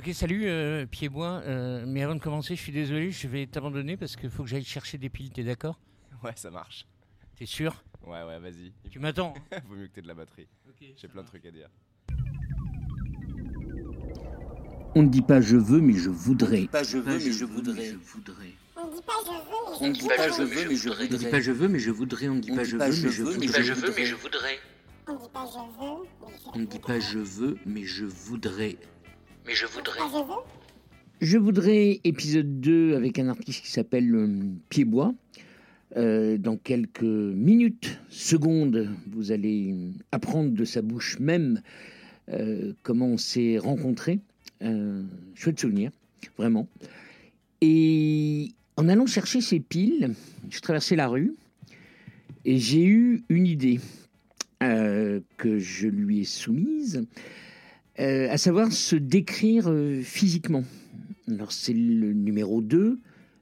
[0.00, 1.42] Ok, salut euh, Piedbois.
[1.44, 4.48] Euh, mais avant de commencer, je suis désolé, je vais t'abandonner parce qu'il faut que
[4.48, 5.78] j'aille chercher des piles, t'es d'accord?
[6.24, 6.86] Ouais, ça marche.
[7.36, 7.84] T'es sûr?
[8.06, 8.72] Ouais, ouais, vas-y.
[8.90, 9.34] Tu m'attends
[9.68, 10.48] Vaut mieux que t'aies de la batterie.
[10.96, 11.68] J'ai plein de trucs à dire.
[14.94, 16.62] On ne dit pas je veux, mais je voudrais.
[16.68, 17.94] Pas je veux, mais je voudrais.
[18.76, 21.08] On dit pas je veux, On ne dit pas je veux, mais je On ne
[21.08, 21.30] dit voudrais.
[21.30, 22.28] pas je veux, mais je voudrais.
[22.28, 23.64] On ne dit On pas dit je veux, mais je veux, mais voudrais.
[24.06, 24.14] je voudrais.
[24.14, 24.58] voudrais.
[25.06, 28.04] on dit pas je veux, mais je On ne dit pas je veux, mais je
[28.06, 28.78] voudrais.
[29.50, 30.44] Mais je pas
[31.20, 34.28] je voudrais épisode 2 avec un artiste qui s'appelle euh,
[34.68, 35.12] Piedbois.
[35.96, 39.74] Euh, dans quelques minutes, secondes, vous allez
[40.12, 41.62] apprendre de sa bouche même
[42.28, 44.20] euh, comment on s'est rencontrés.
[44.62, 45.02] Euh,
[45.34, 45.90] chouette souvenir,
[46.38, 46.68] vraiment.
[47.60, 50.14] Et en allant chercher ces piles,
[50.48, 51.34] je traversais la rue
[52.44, 53.80] et j'ai eu une idée
[54.62, 57.04] euh, que je lui ai soumise,
[58.00, 60.64] euh, à savoir se décrire euh, physiquement.
[61.28, 62.98] Alors c'est le numéro 2,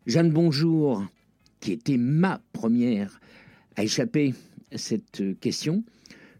[0.06, 1.06] Jeanne Bonjour,
[1.60, 3.20] qui était ma première
[3.76, 4.34] à échapper
[4.72, 5.84] à cette euh, question.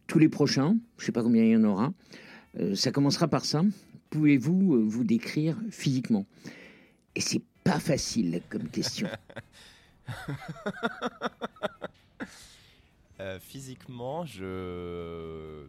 [0.08, 1.92] Tous les prochains, je ne sais pas combien il y en aura,
[2.74, 3.62] ça commencera par ça.
[4.10, 6.26] Pouvez-vous vous décrire physiquement?
[7.14, 9.06] Et c'est pas facile comme question.
[13.40, 15.66] Physiquement, je.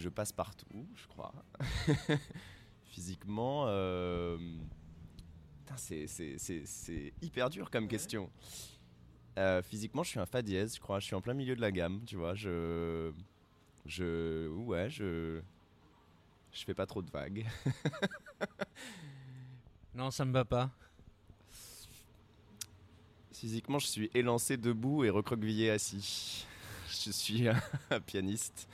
[0.00, 1.32] Je passe partout, je crois.
[2.84, 3.64] physiquement.
[3.68, 4.38] euh,
[5.76, 8.30] c'est- hyper dur comme question.
[9.38, 10.98] Euh, physiquement, je suis un fa dièse, je crois.
[11.00, 12.34] Je suis en plein milieu de la gamme, tu vois.
[12.34, 13.12] Je.
[13.86, 14.48] Je.
[14.48, 15.40] Ouais, je.
[16.52, 17.46] Je fais pas trop de vagues.
[19.94, 20.70] Non, ça me va pas.
[23.32, 26.46] Physiquement, je suis élancé debout et recroquevillé assis.
[26.88, 28.68] Je suis un pianiste.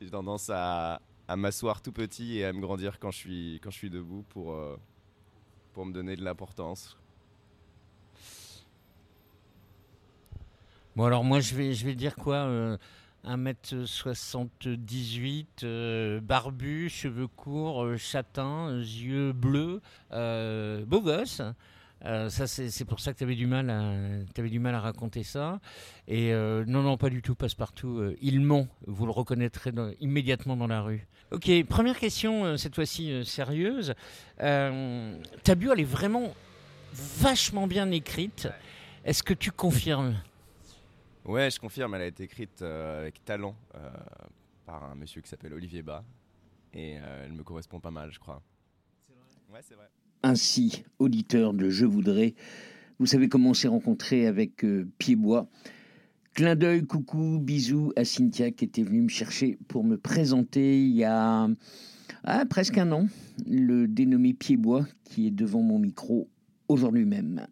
[0.00, 1.00] J'ai tendance à,
[1.36, 4.52] m'asseoir tout petit et à me grandir quand je suis, quand je suis debout pour,
[4.52, 4.76] euh,
[5.72, 6.98] pour me donner de l'importance.
[10.98, 12.76] Bon, alors moi, je vais, je vais dire quoi euh,
[13.24, 19.80] 1m78, euh, barbu, cheveux courts, euh, châtain, yeux bleus,
[20.10, 21.40] beau gosse.
[22.04, 24.74] Euh, ça, c'est c'est pour ça que tu avais, du mal à- t'avais du mal
[24.74, 25.60] à raconter ça.
[26.06, 27.98] Et euh, non, non, pas du tout, passe-partout.
[27.98, 31.06] Euh, ils ment, vous le reconnaîtrez dans- immédiatement dans la rue.
[31.32, 33.94] Ok, première question, euh, cette fois-ci euh, sérieuse.
[34.40, 36.32] Euh, ta bio, elle est vraiment
[36.92, 38.48] vachement bien écrite.
[39.04, 40.14] Est-ce que tu confirmes?
[41.24, 43.90] Ouais, je confirme, elle a été écrite euh, avec talent euh,
[44.64, 46.04] par un monsieur qui s'appelle Olivier Bas.
[46.72, 48.40] Et euh, elle me correspond pas mal, je crois.
[49.52, 49.88] Ouais, c'est vrai.
[50.22, 52.34] Ainsi, auditeur de Je voudrais,
[52.98, 55.48] vous savez comment on s'est rencontré avec euh, Piedbois.
[56.34, 60.94] Clin d'œil, coucou, bisous à Cynthia qui était venue me chercher pour me présenter il
[60.94, 61.48] y a
[62.24, 63.06] ah, presque un an,
[63.46, 66.28] le dénommé Piedbois qui est devant mon micro
[66.68, 67.46] aujourd'hui même.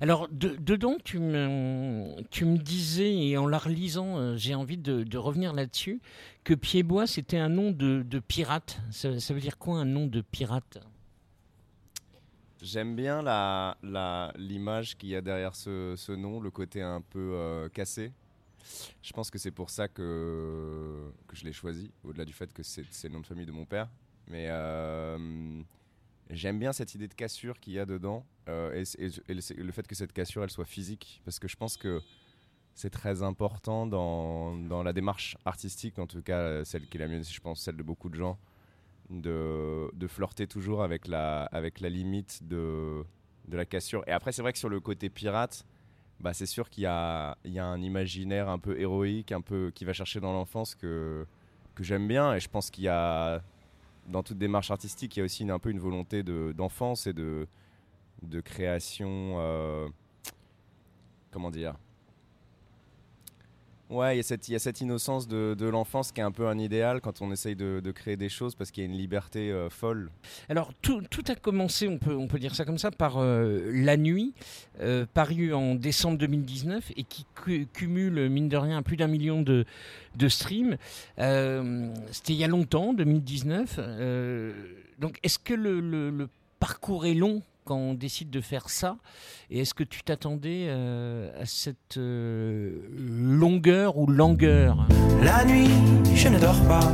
[0.00, 4.78] Alors, de- dedans, tu me, tu me disais, et en la relisant, euh, j'ai envie
[4.78, 6.00] de, revenir là-dessus,
[6.44, 8.80] que Piedbois, c'était un nom de, pirate.
[8.90, 10.78] Ça veut dire quoi, un nom de pirate?
[12.62, 17.00] J'aime bien la, la- l'image qu'il y a derrière ce, ce nom, le côté un
[17.00, 18.12] peu euh, cassé.
[19.02, 22.62] Je pense que c'est pour ça que, que je l'ai choisi, au-delà du fait que
[22.62, 23.88] c'est, le nom de famille de mon père.
[24.28, 25.62] Mais euh,
[26.28, 29.94] j'aime bien cette idée de cassure qu'il y a dedans euh, et, le, fait que
[29.94, 32.02] cette cassure elle soit physique, parce que je pense que
[32.74, 37.08] c'est très important dans, dans la démarche artistique, en tout cas celle qui est la
[37.08, 38.38] mienne, je pense celle de beaucoup de gens,
[39.10, 43.04] de, flirter toujours avec la, avec la limite de,
[43.48, 44.02] de la cassure.
[44.06, 45.64] Et après, c'est vrai que sur le côté pirate,
[46.20, 49.40] bah, c'est sûr qu'il y a, il y a un imaginaire un peu héroïque, un
[49.40, 51.26] peu qui va chercher dans l'enfance que,
[51.74, 52.34] que j'aime bien.
[52.34, 53.42] Et je pense qu'il y a,
[54.06, 57.06] dans toute démarche artistique, il y a aussi une, un peu une volonté de, d'enfance
[57.06, 57.46] et de,
[58.22, 59.36] de création.
[59.38, 59.88] euh,
[61.30, 61.74] comment dire
[63.90, 67.22] Ouais, il y, a cette, innocence de, l'enfance qui est un peu un idéal quand
[67.22, 70.10] on essaye de, créer des choses parce qu'il y a une liberté euh, folle.
[70.48, 74.32] Alors, tout, a commencé, on peut, dire ça comme ça, par euh, La Nuit,
[74.80, 79.42] euh, paru en décembre 2019 et qui cu- cumule, mine de rien, plus d'un million
[79.42, 79.66] de,
[80.28, 80.76] streams.
[81.18, 83.74] Euh, C'était il y a longtemps, 2019.
[83.78, 84.52] Euh,
[85.00, 86.28] donc, est-ce que le
[86.60, 87.42] parcours est long?
[87.64, 88.96] Quand on décide de faire ça
[89.50, 94.86] Et est-ce que tu t'attendais euh, à cette euh, longueur ou langueur?
[95.22, 95.70] La nuit,
[96.14, 96.92] je ne dors pas.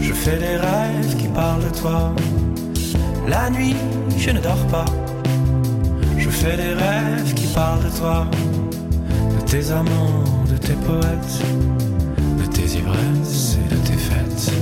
[0.00, 2.14] Je fais des rêves qui parlent de toi.
[3.28, 3.76] La nuit,
[4.16, 4.84] je ne dors pas.
[6.18, 8.26] Je fais des rêves qui parlent de toi.
[9.36, 11.42] De tes amants, de tes poètes.
[12.38, 14.52] De tes ivresses et de tes fêtes.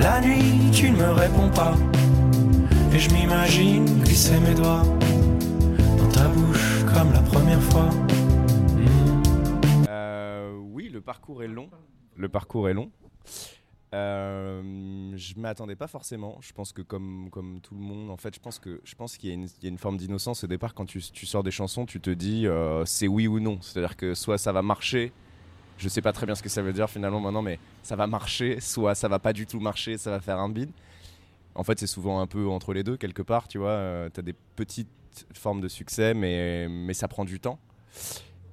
[0.00, 1.74] La nuit, tu ne me réponds pas.
[2.98, 4.82] Et je m'imagine glisser mes doigts
[5.98, 7.88] dans ta bouche comme la première fois.
[9.88, 11.70] Euh, oui, le parcours est long.
[12.16, 12.90] Le parcours est long.
[13.94, 16.38] Euh, je m'attendais pas forcément.
[16.40, 19.16] Je pense que comme, comme tout le monde, en fait, je pense que je pense
[19.16, 22.00] qu'il y, a une- forme d'innocence au départ quand tu, tu sors des chansons, tu
[22.00, 23.60] te dis euh, c'est oui ou non.
[23.60, 25.12] C'est-à-dire que soit ça va marcher,
[25.76, 28.08] je sais pas très bien ce que ça veut dire finalement maintenant, mais ça va
[28.08, 30.72] marcher, soit ça va pas du tout marcher, ça va faire un bide.
[31.58, 34.08] En fait, c'est souvent un peu entre les deux quelque part, tu vois.
[34.14, 34.88] tu as des petites
[35.34, 37.58] formes de succès, mais, mais ça prend du temps.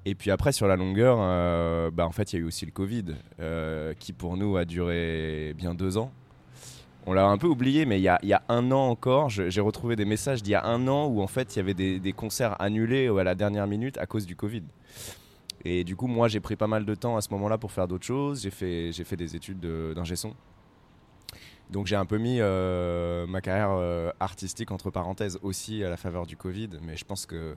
[0.05, 2.65] Et puis après, sur la longueur, euh, bah, en fait, il y a eu aussi
[2.65, 3.05] le Covid,
[3.39, 6.11] euh, qui pour nous a duré bien deux ans.
[7.07, 9.61] On l'a un peu oublié, mais il y a, y a un an encore, j'ai
[9.61, 12.13] retrouvé des messages d'il y a un an où en fait il y avait des,
[12.13, 14.63] concerts annulés à la dernière minute à cause du Covid.
[15.63, 17.87] Et du coup, moi, j'ai pris pas mal de temps à ce moment-là pour faire
[17.87, 18.41] d'autres choses.
[18.43, 20.33] J'ai fait, fait des études de- d'ingé son.
[21.69, 25.97] Donc j'ai un peu mis euh, ma carrière euh, artistique entre parenthèses aussi à la
[25.97, 27.55] faveur du Covid, mais je pense que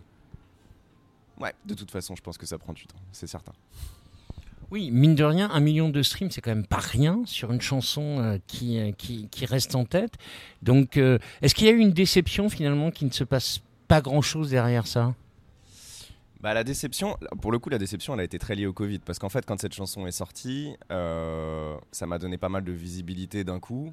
[1.40, 3.52] Ouais, de toute façon, je pense que ça prend du temps, c'est certain.
[4.72, 7.60] Oui, mine de rien, un million de streams, c'est quand même pas rien sur une
[7.60, 10.14] chanson euh, qui, qui, qui reste en tête.
[10.62, 14.50] Donc, est-ce qu'il y a eu une déception finalement qui ne se passe pas grand-chose
[14.50, 15.14] derrière ça?
[16.40, 19.00] Bah la déception, pour le coup, la déception, elle a été très liée au Covid,
[19.00, 22.70] parce qu'en fait, quand cette chanson est sortie, euh, ça m'a donné pas mal de
[22.72, 23.92] visibilité d'un coup.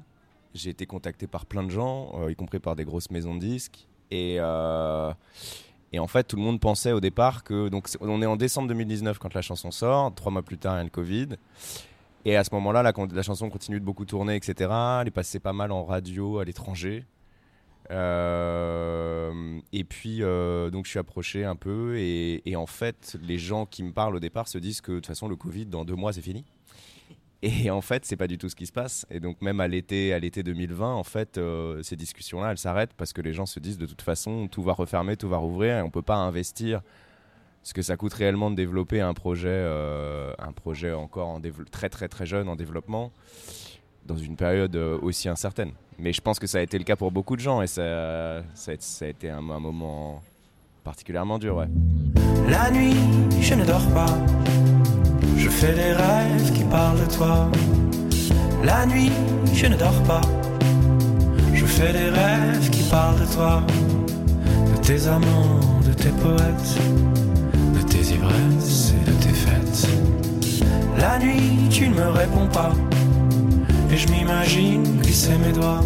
[0.54, 3.40] J'ai été contacté par plein de gens, euh, y compris par des grosses maisons de
[3.40, 5.12] disques, et euh,
[5.92, 8.68] et en fait, tout le monde pensait au départ que donc on est en décembre
[8.68, 11.28] 2019 quand la chanson sort, trois mois plus tard, il y a le Covid.
[12.24, 14.70] Et à ce moment-là, la chanson continue de beaucoup tourner, etc.
[15.00, 17.04] Elle est passée pas mal en radio à l'étranger.
[17.90, 21.96] Euh, et puis, euh, donc, je suis approché un peu.
[21.98, 25.06] Et, en fait, les gens qui me parlent au départ se disent que de toute
[25.06, 26.44] façon, le Covid, dans deux mois, c'est fini.
[27.42, 29.06] Et en fait, c'est pas du tout ce qui se passe.
[29.10, 32.94] Et donc, même à l'été, à l'été 2020, en fait, euh, ces discussions-là, elles s'arrêtent
[32.94, 35.76] parce que les gens se disent de toute façon, tout va refermer, tout va rouvrir,
[35.76, 36.80] et on peut pas investir
[37.62, 39.64] ce que ça coûte réellement de développer un projet,
[40.38, 41.40] un projet encore
[41.72, 43.12] très très très jeune en développement,
[44.06, 45.72] dans une période euh, aussi incertaine.
[45.98, 48.42] Mais je pense que ça a été le cas pour beaucoup de gens et ça,
[48.54, 50.22] ça, a, été un, un moment
[50.84, 51.68] particulièrement dur, ouais.
[52.48, 52.94] La nuit,
[53.40, 54.14] je ne dors pas.
[55.36, 57.50] Je fais des rêves qui parlent de toi.
[58.62, 59.10] La nuit,
[59.52, 60.20] je ne dors pas.
[61.54, 63.62] Je fais des rêves qui parlent de toi.
[64.72, 66.78] De tes amants, de tes poètes.
[67.74, 69.88] De tes ivresses et de tes fêtes.
[70.98, 72.72] La nuit, tu ne me réponds pas.
[73.96, 75.80] Et je m'imagine glisser mes doigts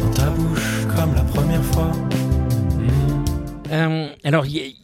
[0.00, 1.90] dans ta bouche comme la première fois.
[3.72, 4.74] Euh, alors, il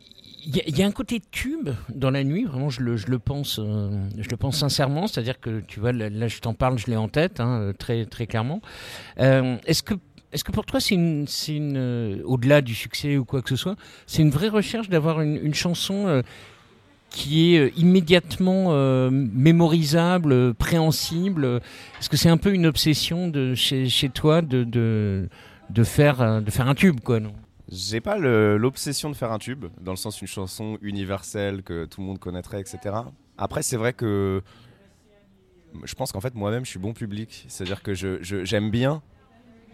[0.46, 4.36] y, a- un côté tube dans la nuit, vraiment, je le, pense, euh, je le
[4.38, 5.06] pense sincèrement.
[5.08, 8.26] C'est-à-dire que, tu vois, là, je t'en parle, je l'ai en tête, hein, très, très
[8.26, 8.62] clairement.
[9.20, 9.92] Euh, Est-ce que,
[10.32, 13.76] est-ce que pour toi, c'est une, une, au-delà du succès ou quoi que ce soit,
[14.06, 16.22] c'est une vraie recherche d'avoir une, chanson
[17.10, 21.60] qui est euh, immédiatement euh, mémorisable, euh, préhensible
[21.98, 26.68] Est-ce que c'est un peu une obsession de chez, toi de, de, faire, de faire
[26.68, 27.32] un tube, quoi, non
[27.70, 32.00] J'ai pas l'obsession de faire un tube, dans le sens une chanson universelle que tout
[32.00, 32.94] le monde connaîtrait, etc.
[33.38, 34.42] Après, c'est vrai que
[35.84, 39.02] je pense qu'en fait moi-même je suis bon public, c'est-à-dire que je- je- j'aime bien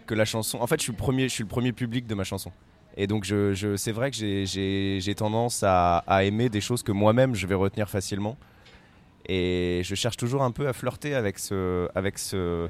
[0.05, 0.57] que la chanson.
[0.59, 2.51] En fait, je suis le premier, je suis le premier public de ma chanson.
[2.95, 7.55] Et donc, c'est vrai que j'ai- tendance à, aimer des choses que moi-même je vais
[7.55, 8.37] retenir facilement.
[9.27, 12.69] Et je cherche toujours un peu à flirter avec ce,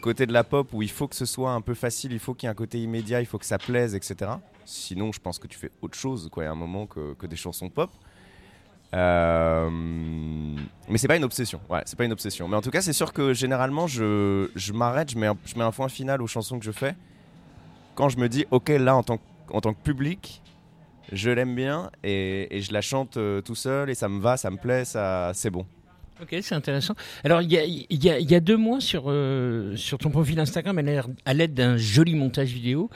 [0.00, 2.34] côté de la pop où il faut que ce soit un peu facile, il faut
[2.34, 4.32] qu'il y ait un côté immédiat, il faut que ça plaise, etc.
[4.64, 7.68] Sinon, je pense que tu fais autre chose, quoi, à un moment que, des chansons
[7.68, 7.90] pop.
[8.94, 9.70] Euh,
[10.88, 12.46] mais c'est pas une obsession, c'est pas une obsession.
[12.46, 16.22] Mais en tout cas, c'est sûr que généralement, je, m'arrête, je mets un point final
[16.22, 16.94] aux chansons que je fais.
[17.94, 19.22] Quand je me dis, ok, là, en tant, que-
[19.52, 20.42] en tant que public,
[21.12, 24.50] je l'aime bien et, je la chante euh, tout seul et ça me va, ça
[24.50, 25.66] me plaît, ça, c'est bon.
[26.22, 26.94] Ok, c'est intéressant.
[27.24, 30.80] Alors, il y a, y y a deux mois sur, euh, sur ton profil Instagram,
[31.24, 32.90] à l'aide d'un joli montage vidéo,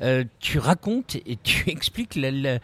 [0.00, 2.58] euh, tu racontes et tu expliques la,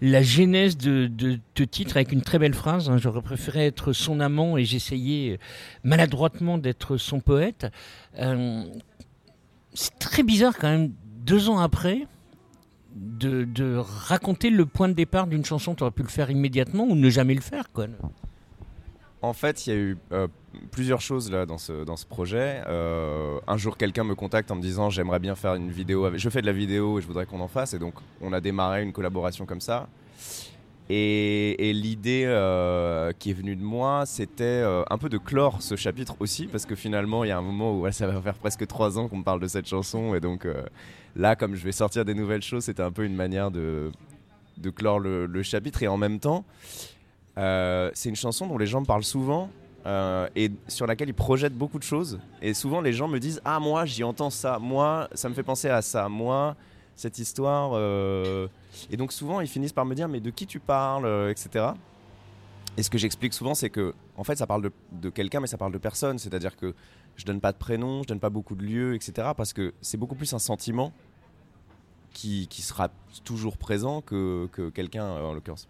[0.00, 2.88] la, genèse de, de ce titre avec une très belle phrase.
[2.88, 5.38] hein, J'aurais préféré être son amant et j'essayais
[5.84, 7.66] maladroitement d'être son poète.
[9.74, 10.92] C'est très bizarre quand même,
[11.28, 12.06] deux ans après,
[12.96, 15.74] de, raconter le point de départ d'une chanson.
[15.74, 17.70] Tu aurais pu le faire immédiatement ou ne jamais le faire.
[17.72, 17.86] Quoi.
[19.20, 20.28] En fait, il y a eu euh,
[20.70, 22.62] plusieurs choses là dans ce, dans ce projet.
[22.66, 26.06] Euh, un jour, quelqu'un me contacte en me disant j'aimerais bien faire une vidéo.
[26.06, 26.18] Avec...
[26.18, 27.74] Je fais de la vidéo et je voudrais qu'on en fasse.
[27.74, 29.86] Et donc, on a démarré une collaboration comme ça.
[30.90, 35.76] Et, l'idée euh, qui est venue de moi, c'était euh, un peu de clore ce
[35.76, 38.66] chapitre aussi, parce que finalement, il y a un moment où ça va faire presque
[38.66, 40.62] trois ans qu'on parle de cette chanson, et donc euh,
[41.14, 43.90] là, comme je vais sortir des nouvelles choses, c'était un peu une manière de,
[44.74, 46.44] clore le, chapitre, et en même temps,
[47.36, 49.50] c'est une chanson dont les gens parlent souvent.
[50.34, 52.18] et sur laquelle ils projettent beaucoup de choses.
[52.40, 54.58] Et souvent, les gens me disent Ah, moi, j'y entends ça.
[54.58, 56.08] Moi, ça me fait penser à ça.
[56.08, 56.56] Moi,
[56.98, 57.70] cette histoire.
[57.74, 58.48] euh,
[58.90, 61.66] Et donc, souvent, ils finissent par me dire Mais de qui tu parles euh, etc.
[62.76, 65.46] Et ce que j'explique souvent, c'est que, en fait, ça parle de, de quelqu'un, mais
[65.46, 66.18] ça parle de personne.
[66.18, 66.74] C'est-à-dire que
[67.16, 69.28] je donne pas de prénom, je donne pas beaucoup de lieux, etc.
[69.36, 70.92] Parce que c'est beaucoup plus un sentiment
[72.12, 72.88] qui, qui sera
[73.24, 75.68] toujours présent que, que quelqu'un, euh, en l'occurrence.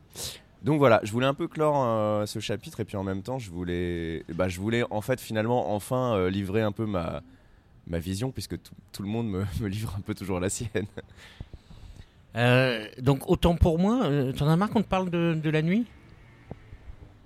[0.63, 3.49] Donc voilà, je voulais un peu clore ce chapitre et puis en même temps, je
[3.49, 7.23] voulais, bah, je voulais en fait finalement enfin livrer un peu ma,
[7.89, 10.87] ma vision puisque tout, tout le monde me, me livre un peu toujours la sienne.
[12.37, 15.63] Euh, donc autant pour moi, euh, t'en as marre qu'on te parle de, de la
[15.63, 15.87] nuit?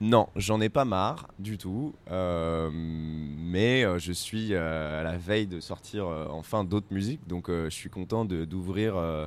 [0.01, 5.17] Non, j'en ai pas marre du tout, euh, mais euh, je suis euh, à la
[5.17, 9.27] veille de sortir euh, enfin d'autres musiques, donc euh, je suis content de- d'ouvrir euh,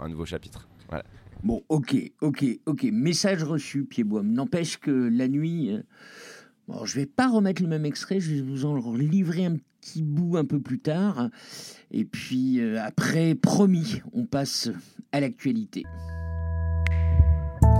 [0.00, 0.68] un nouveau chapitre.
[0.90, 1.04] Voilà.
[1.42, 2.82] Bon, ok, ok, ok.
[2.92, 4.22] Message reçu, Piedbois.
[4.22, 5.70] N'empêche que la nuit.
[5.72, 5.82] euh,
[6.68, 10.02] Bon, je vais pas remettre le même extrait, je vais vous en livrer un petit
[10.02, 11.28] bout un peu plus tard.
[11.90, 14.70] Et puis euh, après, promis, on passe
[15.10, 15.82] à l'actualité.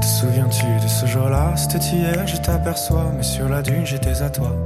[0.00, 1.56] Te souviens-tu de ce jour-là?
[1.56, 4.56] C'était hier, je t'aperçois, mais sur la dune j'étais à toi.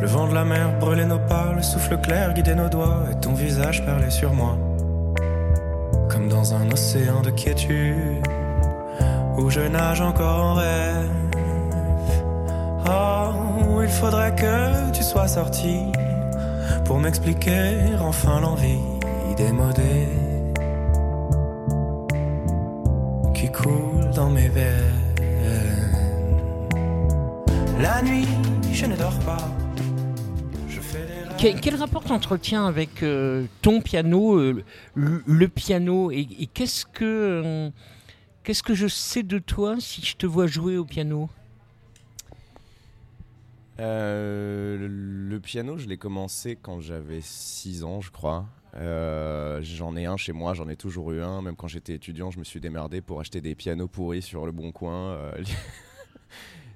[0.00, 3.20] Le vent de la mer brûlait nos pas, le souffle clair guidait nos doigts, et
[3.20, 4.58] ton visage parlait sur moi.
[6.10, 8.26] Comme dans un océan de quiétude,
[9.38, 11.10] où je nage encore en rêve.
[12.84, 15.78] Oh, il faudrait que tu sois sorti
[16.84, 18.78] pour m'expliquer enfin l'envie
[19.36, 20.08] démodée
[23.34, 25.02] qui coule dans mes veines.
[27.80, 28.28] La nuit,
[28.72, 29.50] je ne dors pas.
[31.38, 34.62] Quel, rapport t'entretiens avec euh, ton piano, euh,
[34.94, 37.70] le, piano et, et qu'est-ce que euh,
[38.44, 41.28] qu'est-ce que je sais de toi si je te vois jouer au piano?
[43.80, 48.46] Euh, le, piano, je l'ai commencé quand j'avais 6 ans, je crois.
[48.74, 51.42] Euh, j'en ai un chez moi, j'en ai toujours eu un.
[51.42, 54.52] Même quand j'étais étudiant, je me suis démerdé pour acheter des pianos pourris sur le
[54.52, 55.12] bon coin.
[55.12, 55.32] Euh,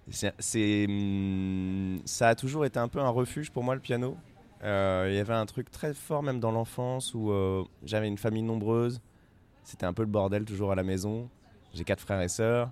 [0.38, 4.16] c'est, hum, ça a toujours été un peu un refuge pour moi, le piano.
[4.62, 7.30] Il y avait un truc très fort, même dans l'enfance, où
[7.84, 9.00] j'avais une famille nombreuse.
[9.62, 11.28] C'était un peu le bordel toujours à la maison.
[11.72, 12.70] J'ai quatre frères et sœurs.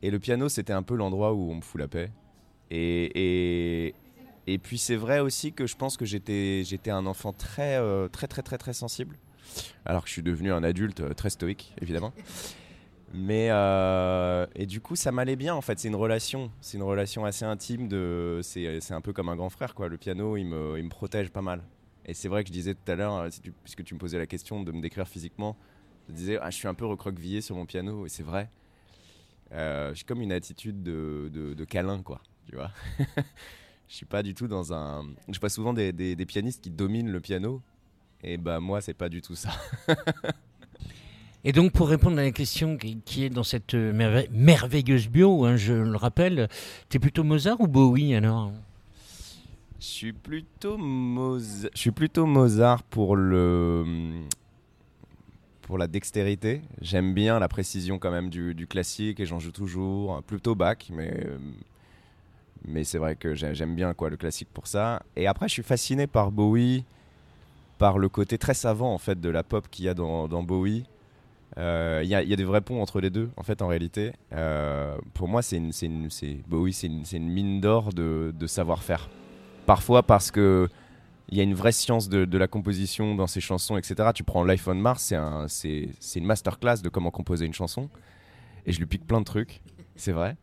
[0.00, 2.10] Et le piano, c'était un peu l'endroit où on me fout la paix.
[2.70, 3.94] Et, et,
[4.46, 8.28] et puis c'est vrai aussi que je pense que j'étais un enfant très euh, très
[8.28, 9.16] très très très sensible,
[9.84, 12.12] alors que je suis devenu un adulte euh, très stoïque évidemment.
[13.12, 15.78] Mais euh, et du coup ça m'allait bien en fait.
[15.78, 17.88] C'est une relation, c'est une relation assez intime.
[18.42, 19.88] C'est un peu comme un grand frère quoi.
[19.88, 21.62] Le piano il me il me protège pas mal.
[22.04, 23.28] Et c'est vrai que je disais tout à l'heure,
[23.64, 25.56] puisque tu me posais la question de me décrire physiquement,
[26.08, 28.48] je disais ah, je suis un peu recroquevillé sur mon piano et c'est vrai.
[29.50, 32.70] J'ai comme une attitude de, de, de câlin quoi tu vois.
[33.88, 35.04] je suis pas du tout dans un.
[35.28, 37.62] Je vois souvent des, des, des pianistes qui dominent le piano,
[38.22, 39.50] et bah moi c'est pas du tout ça.
[41.44, 45.44] Et donc pour répondre à la question qui, qui est dans cette merve- merveilleuse bio,
[45.44, 46.48] hein, je le rappelle,
[46.88, 48.50] t'es plutôt Mozart ou Bowie alors?
[49.78, 51.70] Je suis plutôt Mozart.
[51.72, 53.84] Je suis plutôt Mozart pour le
[55.62, 56.62] pour la dextérité.
[56.80, 60.22] J'aime bien la précision quand même du, du classique et j'en joue toujours.
[60.24, 61.38] Plutôt Bach, mais euh,
[62.64, 65.02] mais c'est vrai que j'ai- j'aime bien quoi le classique pour ça.
[65.16, 66.84] Et après, je suis fasciné par Bowie,
[67.78, 70.84] par le côté très savant en fait de la pop qu'il y a dans, Bowie.
[71.58, 74.12] Euh, Il y, a, des vrais ponts entre les deux en fait en réalité.
[74.32, 75.60] Euh, pour moi, c'est
[76.48, 79.08] Bowie, c'est une, mine d'or de, savoir-faire.
[79.66, 80.68] Parfois parce que
[81.28, 84.10] il y a une vraie science de, la composition dans ses chansons, etc.
[84.14, 87.88] Tu prends Life on Mars, c'est un, une masterclass de comment composer une chanson.
[88.64, 89.60] Et je lui pique plein de trucs,
[89.96, 90.36] c'est vrai.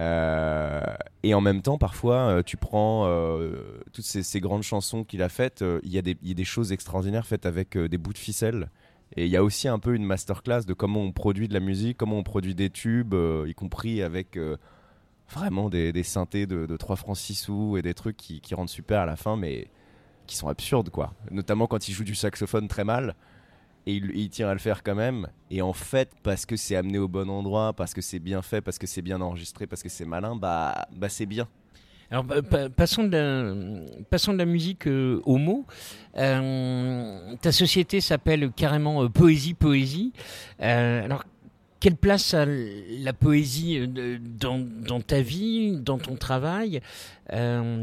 [0.00, 0.80] Euh,
[1.22, 5.28] et en même temps, parfois, euh, tu prends euh, toutes ces, grandes chansons qu'il a
[5.28, 5.64] faites.
[5.82, 8.70] Il y, a des- choses extraordinaires faites avec des bouts de ficelle.
[9.16, 11.60] Et il y a aussi un peu une masterclass de comment on produit de la
[11.60, 13.14] musique, comment on produit des tubes,
[13.46, 14.38] y compris avec
[15.30, 18.54] vraiment des, des synthés de, de 3 francs 6 sous et des trucs qui, qui
[18.54, 19.68] rendent super à la fin, mais
[20.26, 21.12] qui sont absurdes, quoi.
[21.30, 23.14] Notamment quand il joue du saxophone très mal.
[23.86, 25.28] Et il, tient à le faire quand même.
[25.50, 28.62] Et en fait, parce que c'est amené au bon endroit, parce que c'est bien fait,
[28.62, 31.46] parce que c'est bien enregistré, parce que c'est malin, bah, bah c'est bien.
[32.10, 35.66] Alors pa- pa- passons, de la, musique euh, aux mots.
[36.16, 40.12] Euh, ta société s'appelle carrément euh, Poésie Poésie.
[40.58, 41.24] Alors
[41.80, 43.86] quelle place a la poésie
[44.40, 46.80] dans, dans ta vie, dans ton travail?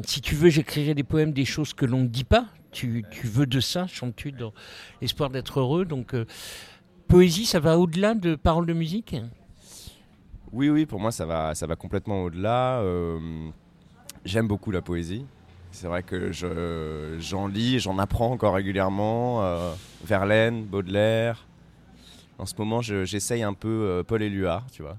[0.08, 2.48] Si tu veux, j'écrirai des poèmes, des choses que l'on ne dit pas.
[2.72, 4.54] Tu, veux de ça, chantes-tu dans
[5.02, 5.86] l'espoir d'être heureux.
[5.86, 6.26] Donc, euh,
[7.08, 9.16] poésie, ça va au-delà de paroles de musique?
[10.54, 12.80] Oui, oui, pour moi, ça va, ça va complètement au-delà.
[12.80, 13.20] Euh,
[14.24, 15.26] J'aime beaucoup la poésie.
[15.72, 19.42] C'est vrai que je- j'en lis, j'en apprends encore régulièrement.
[19.44, 19.74] euh,
[20.04, 21.48] Verlaine, Baudelaire.
[22.38, 24.98] En ce moment, je- j'essaye un peu Paul Éluard, tu vois.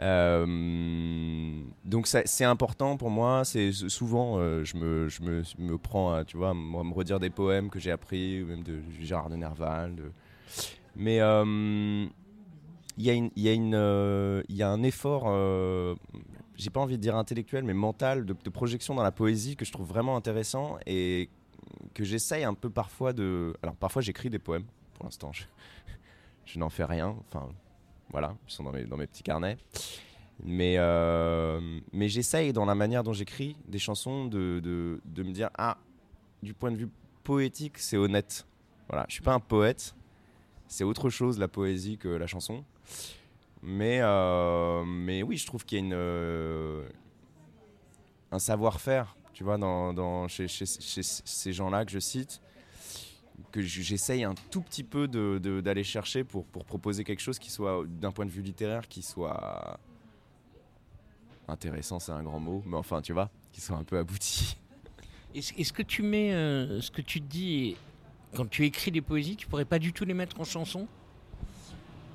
[0.00, 3.44] Euh, donc c'est important pour moi.
[3.44, 7.68] C'est souvent, euh, je, me, je me, prends, à, tu vois, me redire des poèmes
[7.70, 9.96] que j'ai appris, ou même de Gérard de Nerval.
[10.96, 12.06] Mais euh,
[12.98, 13.42] il y, a une- il
[14.56, 15.24] y, un effort,
[16.56, 19.64] j'ai pas envie de dire intellectuel, mais mental, de, de projection dans la poésie que
[19.64, 21.28] je trouve vraiment intéressant et
[21.94, 23.54] que j'essaye un peu parfois de.
[23.62, 25.44] Alors parfois j'écris des poèmes, pour l'instant je,
[26.46, 27.48] je n'en fais rien, enfin
[28.12, 29.56] voilà, ils sont dans mes, dans mes petits carnets.
[30.44, 31.60] Mais, euh,
[31.92, 35.78] mais j'essaye dans la manière dont j'écris des chansons de, de, de me dire Ah,
[36.42, 36.88] du point de vue
[37.24, 38.46] poétique, c'est honnête.
[38.88, 39.94] Voilà, je suis pas un poète,
[40.66, 42.64] c'est autre chose la poésie que la chanson.
[43.62, 46.84] Mais, euh, mais oui, je trouve qu'il y a une, euh,
[48.32, 52.40] un savoir-faire, tu vois, dans, dans- chez, chez- chez ces gens-là que je cite,
[53.50, 57.38] que j'essaye un tout petit peu de- de- d'aller chercher pour, pour proposer quelque chose
[57.38, 59.78] qui soit, d'un point de vue littéraire, qui soit
[61.48, 64.56] intéressant, c'est un grand mot, mais enfin, tu vois, qui soit un peu abouti.
[65.34, 67.76] Est-ce que tu mets euh, ce que tu te dis
[68.34, 70.86] quand tu écris des poésies, tu pourrais pas du tout les mettre en chanson?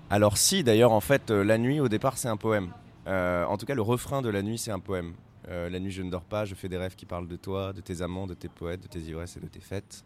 [0.09, 2.71] Alors si, d'ailleurs, en fait, euh, La Nuit, au départ, c'est un poème.
[3.07, 5.13] Euh, en tout cas, le refrain de La Nuit, c'est un poème.
[5.49, 7.79] La nuit, je ne dors pas, je fais des rêves qui parlent de toi, de
[7.79, 10.03] tes amants, de tes poètes, de tes ivresses et de tes fêtes.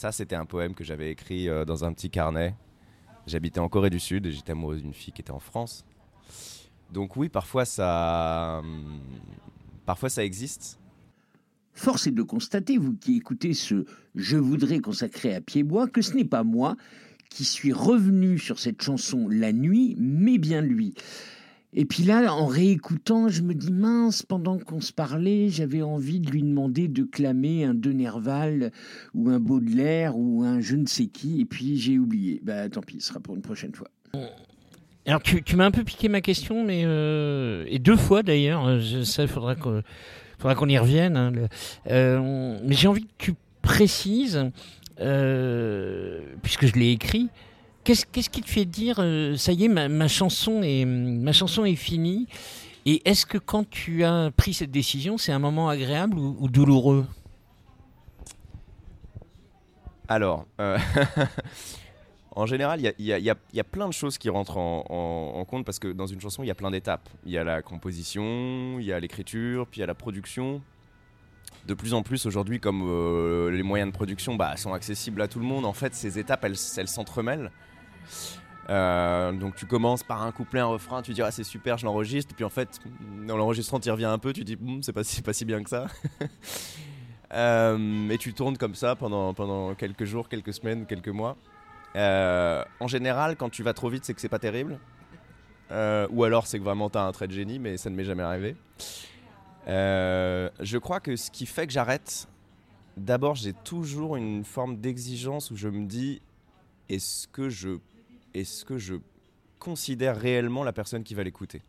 [0.00, 2.54] Ça, c'était un poème que j'avais écrit euh, dans un petit carnet.
[3.26, 5.84] J'habitais en Corée du Sud et j'étais amoureux d'une fille qui était en France.
[6.90, 8.98] Donc oui, parfois ça, hum,
[9.84, 10.80] parfois ça existe.
[11.74, 16.14] Force est de constater, vous qui écoutez ce Je voudrais consacré à Piedbois, que ce
[16.14, 16.76] n'est pas moi
[17.28, 20.94] qui suis revenu sur cette chanson la nuit, mais bien lui.
[21.72, 26.18] Et puis là, en réécoutant, je me dis mince, pendant qu'on se parlait, j'avais envie
[26.18, 28.72] de lui demander de clamer un De Nerval
[29.14, 32.40] ou un Baudelaire ou un je ne sais qui, et puis j'ai oublié.
[32.42, 33.88] Bah tant pis, ce sera pour une prochaine fois.
[35.06, 38.66] Alors tu, m'as un peu piqué ma question, mais euh, et deux fois d'ailleurs.
[38.66, 39.82] euh, Ça, faudra qu'on
[40.38, 41.16] faudra qu'on y revienne.
[41.16, 41.32] hein,
[41.88, 44.44] euh, mais j'ai envie que tu précises,
[44.96, 47.28] puisque je l'ai écrit.
[48.12, 52.28] Qu'est-ce qui te fait dire euh, ça y est, ma, chanson est finie
[52.86, 56.48] Et est-ce que quand tu as pris cette décision, c'est un moment agréable ou, ou
[56.48, 57.04] douloureux?
[60.06, 60.78] Alors, euh,
[62.36, 66.06] en général, il y a, plein de choses qui rentrent en, compte parce que dans
[66.06, 67.08] une chanson, il y a plein d'étapes.
[67.26, 70.62] Il y a la composition, il y a l'écriture, puis il y a la production.
[71.66, 75.26] De plus en plus aujourd'hui, comme euh, les moyens de production bah, sont accessibles à
[75.26, 76.56] tout le monde, en fait, ces étapes, elles
[76.88, 77.50] s'entremêlent.
[78.68, 81.86] Euh, donc tu commences par un couplet, un refrain, tu dis ah c'est super, je
[81.86, 82.78] l'enregistre, puis en fait
[83.26, 85.86] dans l'enregistrement tu reviens un peu, tu dis Hum, c'est pas, si- bien que ça.
[87.32, 91.36] Euh, et tu tournes comme ça pendant, quelques jours, quelques semaines, quelques mois.
[91.94, 94.80] Euh, en général, quand tu vas trop vite, c'est que c'est pas terrible.
[95.70, 98.02] Euh, ou alors c'est que vraiment t'as un trait de génie, mais ça ne m'est
[98.02, 98.56] jamais arrivé.
[99.68, 102.26] Je crois que ce qui fait que j'arrête,
[102.96, 106.20] d'abord j'ai toujours une forme d'exigence où je me dis
[106.88, 107.78] est-ce que je,
[108.34, 108.96] est-ce que je
[109.58, 111.62] considère réellement la personne qui va l'écouter?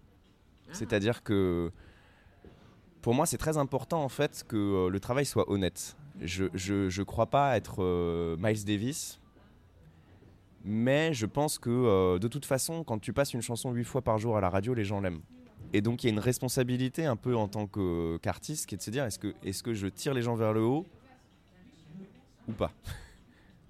[0.72, 1.72] C'est-à-dire que
[3.02, 5.98] pour moi c'est très important en fait que euh, le travail soit honnête.
[6.22, 9.20] Je, je, je crois pas être euh, Miles Davis,
[10.64, 14.02] mais je pense que euh, de toute façon, quand tu passes une chanson huit fois
[14.02, 15.22] par jour à la radio, les gens l'aiment.
[15.74, 17.68] Et donc il y a une responsabilité un peu en tant
[18.22, 20.54] qu'artiste qui est de se dire est-ce que, est que je tire les gens vers
[20.54, 20.86] le haut
[22.48, 22.72] ou pas?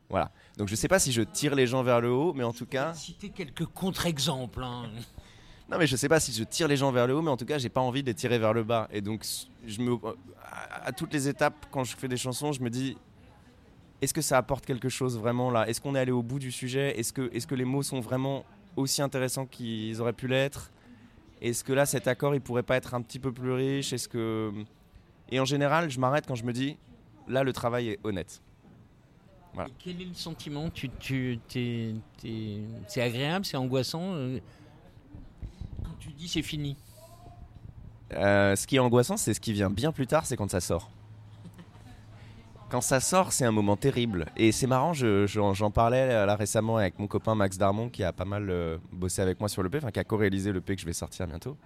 [0.09, 0.29] Voilà.
[0.57, 2.65] Donc je sais pas si je tire les gens vers le haut, mais en tout
[2.65, 2.93] cas.
[2.93, 4.63] Citer quelques contre-exemples.
[4.63, 4.89] hein.
[5.69, 7.37] Non, mais je sais pas si je tire les gens vers le haut, mais en
[7.37, 8.89] tout cas, j'ai pas envie de les tirer vers le bas.
[8.91, 9.23] Et donc,
[9.65, 9.95] je me,
[10.43, 12.97] à, à toutes les étapes, quand je fais des chansons, je me dis
[14.01, 15.69] est-ce que ça apporte quelque chose vraiment là?
[15.69, 16.99] Est-ce qu'on est allé au bout du sujet?
[16.99, 18.43] Est-ce que, est que les mots sont vraiment
[18.75, 20.71] aussi intéressants qu'ils auraient pu l'être?
[21.41, 23.93] Est-ce que là, cet accord, il pourrait pas être un petit peu plus riche?
[23.93, 24.51] Est-ce que.
[25.29, 26.77] Et en général, je m'arrête quand je me dis
[27.27, 28.41] là, le travail est honnête.
[29.53, 29.69] Voilà.
[29.69, 31.39] Et quel est le sentiment tu, tu,
[32.87, 34.39] C'est agréable, c'est angoissant euh,
[35.83, 36.77] Quand tu dis c'est fini?
[38.13, 40.59] Euh, ce qui est angoissant, c'est ce qui vient bien plus tard, c'est quand ça
[40.61, 40.89] sort.
[42.69, 44.27] quand ça sort, c'est un moment terrible.
[44.37, 48.01] Et c'est marrant, je- j'en parlais euh, là récemment avec mon copain Max Darmon qui
[48.05, 50.81] a pas mal euh, bossé avec moi sur l'EP, enfin qui a co-réalisé l'EP que
[50.81, 51.57] je vais sortir bientôt.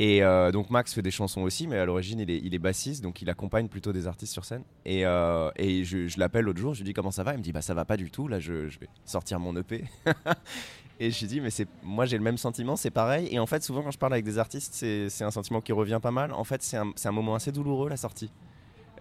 [0.00, 2.60] Et euh, donc Max fait des chansons aussi, mais à l'origine il est, il est
[2.60, 4.62] bassiste, donc il accompagne plutôt des artistes sur scène.
[4.84, 7.42] Et, euh, et je, l'appelle l'autre jour, je lui dis comment ça va, il me
[7.42, 9.84] dit bah ça va pas du tout, là je, je vais sortir mon EP.
[11.00, 13.28] et je lui dis mais c'est moi j'ai le même sentiment, c'est pareil.
[13.32, 15.98] Et en fait souvent quand je parle avec des artistes, c'est un sentiment qui revient
[16.00, 16.32] pas mal.
[16.32, 18.30] En fait c'est un, un moment assez douloureux la sortie.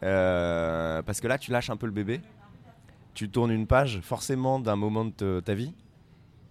[0.01, 2.21] Euh, parce que là tu lâches un peu le bébé,
[3.13, 5.73] tu tournes une page forcément d'un moment de ta vie,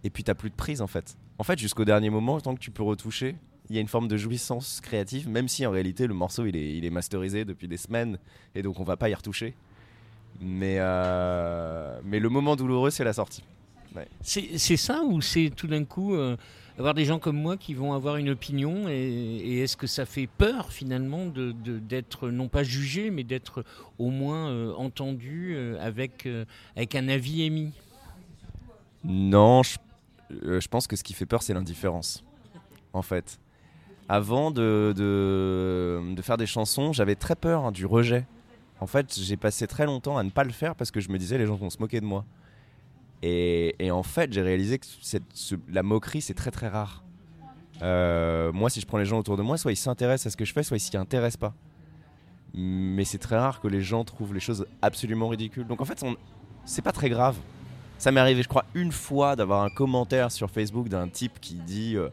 [0.05, 1.17] et puis t'as plus de prise en fait.
[1.39, 3.37] En fait jusqu'au dernier moment, tant que tu peux retoucher,
[3.68, 6.57] il y a une forme de jouissance créative, même si en réalité le morceau il
[6.57, 8.18] est, il est masterisé depuis des semaines
[8.55, 9.55] et donc on va pas y retoucher.
[10.40, 13.42] Mais, euh, mais le moment douloureux c'est la sortie.
[14.20, 16.37] C'est c'est ça ou c'est tout d'un coup euh,
[16.79, 20.05] avoir des gens comme moi qui vont avoir une opinion et, et est-ce que ça
[20.05, 23.64] fait peur finalement de- de- d'être non pas jugé mais d'être
[23.98, 26.29] au moins euh, entendu avec,
[26.76, 27.72] avec un avis émis?
[29.02, 29.79] Non, je,
[30.61, 32.22] je pense que ce qui fait peur c'est l'indifférence.
[32.92, 33.38] En fait.
[34.09, 38.27] Avant de, de, faire des chansons, j'avais très peur hein, du rejet.
[38.81, 41.19] En fait, j'ai passé très longtemps à ne pas le faire parce que je me
[41.19, 42.25] disais les gens vont se moquer de moi.
[43.23, 44.87] Et, et en fait, j'ai réalisé que
[45.69, 47.03] la moquerie, c'est très très rare.
[47.83, 50.37] Euh, moi, si je prends les gens autour de moi, soit ils s'intéressent à ce
[50.37, 51.55] que je fais, soit ils s'y intéressent pas.
[52.55, 55.66] Mais c'est très rare que les gens trouvent les choses absolument ridicules.
[55.66, 56.05] Donc en fait,
[56.64, 57.37] c'est pas très grave.
[57.99, 61.55] Ça m'est arrivé, je crois, une fois d'avoir un commentaire sur Facebook d'un type qui
[61.55, 62.09] dit euh,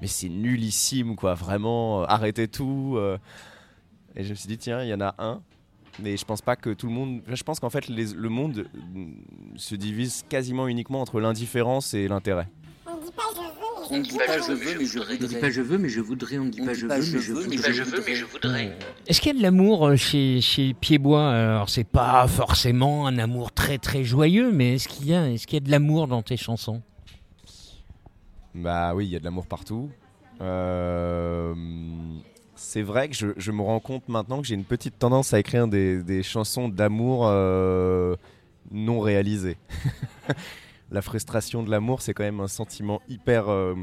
[0.00, 2.94] Mais c'est nullissime, quoi, vraiment, euh, arrêtez tout.
[2.96, 3.18] euh.
[4.16, 5.40] Et je me suis dit Tiens, il y en a un.
[6.02, 7.20] Mais je pense pas que tout le monde.
[7.28, 9.04] Je pense qu'en fait, les- le monde euh,
[9.56, 12.48] se divise quasiment uniquement entre l'indifférence et l'intérêt.
[12.86, 13.46] On dit pas je veux,
[13.92, 15.40] On ne dit pas je veux, mais je On ne dit voudrais.
[15.40, 16.38] pas je veux, mais je voudrais.
[16.38, 17.72] On ne dit On pas dit je pas veux, je mais je veux, mais voudrais.
[17.72, 18.78] je veux, mais je voudrais.
[19.06, 21.28] Est-ce qu'il y a de l'amour euh, chez, chez Piedbois?
[21.30, 25.46] Alors c'est pas forcément un amour très très joyeux mais est-ce qu'il y, a- est-ce
[25.46, 26.82] qu'il y a de l'amour dans tes chansons?
[28.54, 29.90] Bah oui, il y a de l'amour partout.
[30.40, 31.54] Euh,
[32.54, 35.68] c'est vrai que je, me rends compte maintenant que j'ai une petite tendance à écrire
[35.68, 38.16] des, chansons d'amour euh,
[38.70, 39.58] non réalisées.
[40.90, 43.74] La frustration de l'amour, c'est quand même un sentiment hyper euh,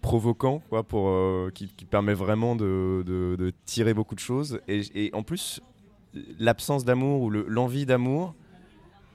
[0.00, 1.12] provoquant, quoi, pour,
[1.52, 4.60] qui, permet vraiment de, tirer beaucoup de choses.
[4.68, 5.60] Et, en plus,
[6.38, 8.34] l'absence d'amour ou le- l'envie d'amour,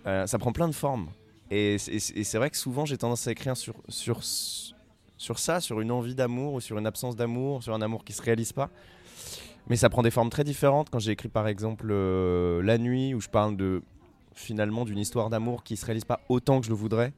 [0.03, 1.08] ça prend plein de formes.
[1.52, 5.92] Et, c'est- vrai que souvent j'ai tendance à écrire sur, sur, sur ça, sur une
[5.92, 8.70] envie d'amour ou sur une absence d'amour, sur un amour qui se réalise pas.
[9.68, 10.90] Mais ça prend des formes très différentes.
[10.90, 13.82] Quand j'ai écrit par exemple euh, La Nuit, où je parle de
[14.34, 17.14] finalement d'une histoire d'amour qui se réalise pas autant que je le voudrais,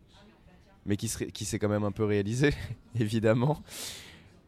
[0.85, 2.53] mais qui, qui s'est quand même un peu réalisée,
[2.99, 3.61] évidemment.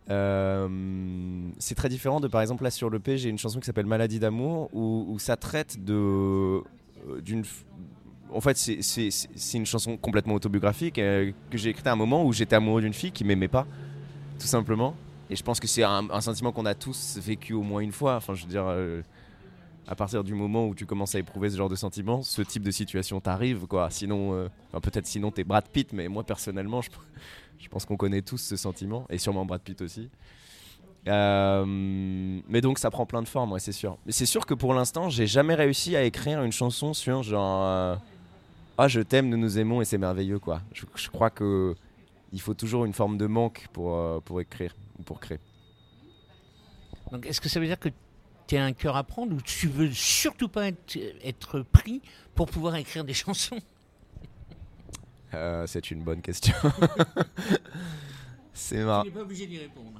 [0.09, 3.65] Euh, c'est très différent de par exemple là sur le P, j'ai une chanson qui
[3.65, 6.61] s'appelle Maladie d'amour où, où ça traite de euh,
[7.21, 7.43] d'une
[8.33, 12.33] en fait, c'est- une chanson complètement autobiographique euh, que j'ai écrite à un moment où
[12.33, 13.65] j'étais amoureux d'une fille qui m'aimait pas,
[14.39, 14.95] tout simplement.
[15.29, 18.15] Et je pense que c'est un, sentiment qu'on a tous vécu au moins une fois.
[18.15, 19.01] Enfin, je veux dire, euh,
[19.87, 22.63] à partir du moment où tu commences à éprouver ce genre de sentiment, ce type
[22.63, 23.89] de situation t'arrive, quoi.
[23.89, 26.89] Sinon, euh, enfin, peut-être sinon t'es Brad Pitt, mais moi personnellement, je,
[27.69, 30.09] pense qu'on connaît tous ce sentiment, et sûrement Brad Pitt aussi.
[31.05, 33.97] Mais donc ça prend plein de formes, ouais, c'est sûr.
[34.05, 37.99] Mais c'est sûr que pour l'instant, j'ai jamais réussi à écrire une chanson sur genre
[38.77, 40.61] ah je t'aime, nous nous aimons et c'est merveilleux quoi.
[40.73, 41.75] Je, je crois que
[42.31, 45.39] il faut toujours une forme de manque pour euh, pour écrire ou pour créer.
[47.11, 47.89] Donc est-ce que ça veut dire que
[48.47, 52.01] tu as un cœur à prendre ou tu veux surtout pas être, être pris
[52.35, 53.59] pour pouvoir écrire des chansons?
[55.33, 56.53] Euh, c'est une bonne question.
[58.53, 59.03] c'est marrant.
[59.03, 59.99] Tu n'es pas obligé d'y répondre.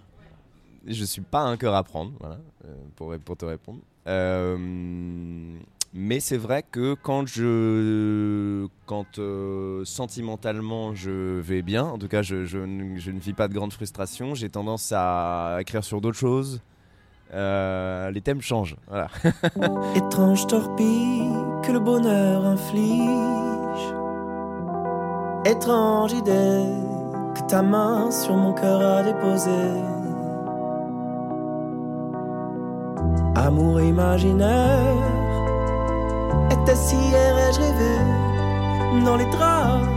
[0.86, 3.80] je suis pas un cœur à prendre, voilà, euh, pour, pour te répondre.
[4.08, 5.58] Euh,
[5.94, 12.22] mais c'est vrai que quand je, quand euh, sentimentalement je vais bien, en tout cas
[12.22, 12.60] je, je
[12.98, 16.62] je ne vis pas de grande frustration, j'ai tendance à écrire sur d'autres choses.
[17.34, 19.08] Euh, les thèmes changent, voilà.
[19.96, 21.32] Étrange torpille
[21.64, 23.94] que le bonheur inflige.
[25.46, 26.66] Étrange idée
[27.36, 29.52] que ta main sur mon cœur a déposée.
[33.36, 35.23] Amour imaginaire,
[36.54, 37.96] était-ce hier ai-je rêvé
[39.06, 39.88] dans les draps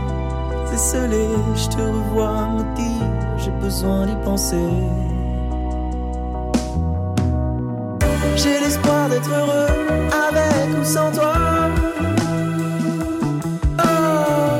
[0.73, 1.35] esselés?
[1.55, 4.69] Je te revois me dire, j'ai besoin d'y penser.
[8.35, 9.71] J'ai l'espoir d'être heureux
[10.27, 11.35] avec ou sans toi.
[13.79, 14.57] Oh,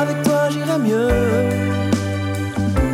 [0.00, 1.10] avec toi j'irai mieux.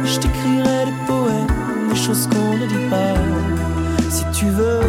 [0.05, 3.15] Je t'écrirai des poèmes, des choses qu'on ne dit pas.
[4.11, 4.88] Si tu veux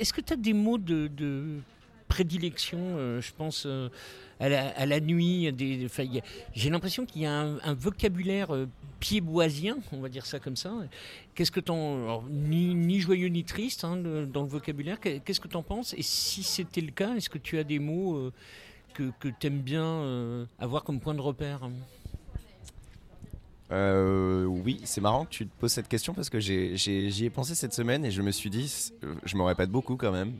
[0.00, 1.60] Est-ce que tu as des mots de,
[2.08, 3.90] prédilection euh, Je pense euh,
[4.40, 5.54] à, la, nuit.
[6.54, 8.66] J'ai l'impression qu'il y a un, vocabulaire euh,
[8.98, 10.72] piéboisien, on va dire ça comme ça.
[11.34, 12.22] Qu'est-ce que t'en.
[12.30, 14.98] Ni, ni joyeux ni triste hein, dans le vocabulaire.
[14.98, 15.92] Qu'est-ce que tu en penses?
[15.92, 18.32] Et si c'était le cas, est-ce que tu as des mots euh,
[18.94, 21.68] que, que tu aimes bien avoir comme point de repère?
[23.72, 27.54] Euh, oui, c'est marrant que tu te poses cette question parce que j'y ai, pensé
[27.54, 28.92] cette semaine et je me suis dit,
[29.24, 30.34] je me répète beaucoup quand même.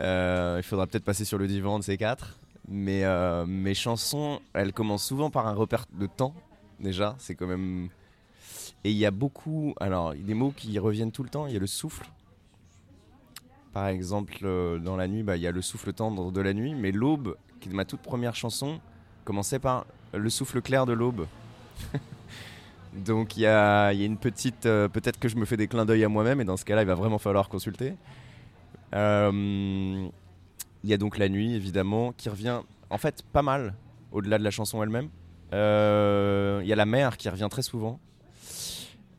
[0.00, 2.38] Euh, il faudra peut-être passer sur le divan de ces quatre.
[2.68, 6.34] Mais euh, mes chansons, elles commencent souvent par un repère de temps,
[6.80, 7.14] déjà.
[7.18, 7.88] C'est quand même.
[8.84, 9.74] Et il y a beaucoup.
[9.80, 11.46] Alors, des mots qui reviennent tout le temps.
[11.46, 12.06] Il y a le souffle.
[13.72, 16.54] Par exemple, euh, dans la nuit, bah, il y a le souffle tendre de la
[16.54, 16.74] nuit.
[16.74, 18.80] Mais l'aube, qui est ma toute première chanson,
[19.24, 21.26] commençait par le souffle clair de l'aube.
[22.94, 24.66] Donc il y a, une petite...
[24.66, 26.82] Euh, peut-être que je me fais des clins d'œil à moi-même, et dans ce cas-là,
[26.82, 27.94] il va vraiment falloir consulter.
[28.94, 30.08] Euh,
[30.84, 33.74] il y a donc la nuit, évidemment, qui revient en fait pas mal
[34.12, 35.08] au-delà de la chanson elle-même.
[35.52, 37.98] Euh, il y a la mer qui revient très souvent.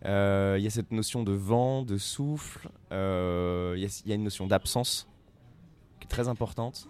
[0.06, 2.70] Il y a cette notion de vent, de souffle.
[2.92, 5.08] Il y, y, a une notion d'absence
[6.00, 6.88] qui est très importante.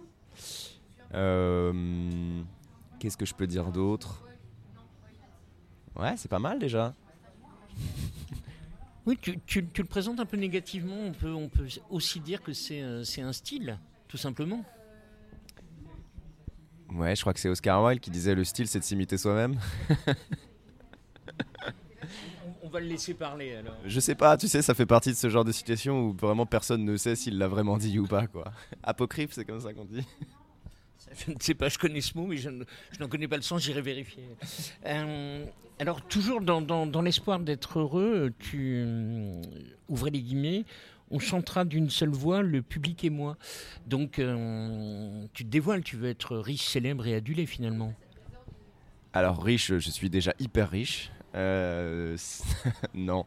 [1.11, 4.24] Qu'est-ce que je peux dire d'autre?
[5.95, 6.93] Ouais, c'est pas mal déjà.
[9.05, 10.97] oui, tu, tu, tu, le présentes un peu négativement.
[10.97, 14.63] On peut, on peut aussi dire que c'est euh, un style, tout simplement.
[16.93, 19.59] Ouais, je crois que c'est Oscar Wilde qui disait le style, c'est de s'imiter soi-même.
[22.63, 23.75] on va le laisser parler alors.
[23.85, 26.45] Je sais pas, tu sais, ça fait partie de ce genre de situation où vraiment
[26.45, 28.45] personne ne sait s'il l'a vraiment dit ou pas, quoi.
[28.83, 30.05] Apocryphe, c'est comme ça qu'on dit.
[31.27, 33.63] Je ne sais pas, je connais ce mot, mais je, n'en connais pas le sens,
[33.63, 34.23] j'irai vérifier.
[34.85, 35.45] Euh,
[35.79, 39.41] alors, toujours dans, l'espoir d'être heureux, tu euh,
[39.87, 40.65] ouvrez les guillemets,
[41.11, 43.37] on chantera d'une seule voix, le public et moi.
[43.87, 47.93] Donc, euh, tu te dévoiles, tu veux être riche, célèbre et adulé finalement.
[49.13, 51.11] Alors, riche, je suis déjà hyper riche.
[52.93, 53.25] non.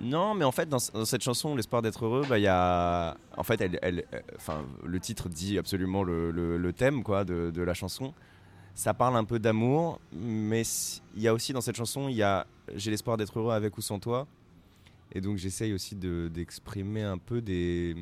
[0.00, 3.16] Non, mais en fait, dans, cette chanson, L'espoir d'être heureux, bah, y a...
[3.36, 3.62] en fait,
[4.84, 8.12] le titre dit absolument le, thème quoi, de, la chanson.
[8.74, 10.62] Ça parle un peu d'amour, mais
[11.14, 13.76] il y a aussi dans cette chanson, il y a J'ai l'espoir d'être heureux avec
[13.76, 14.26] ou sans toi.
[15.14, 17.94] Et donc, j'essaye aussi d'exprimer un peu des,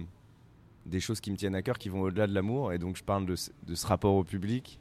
[1.00, 2.72] choses qui me tiennent à cœur, qui vont au-delà de l'amour.
[2.72, 4.78] Et donc, je parle de, ce rapport au public.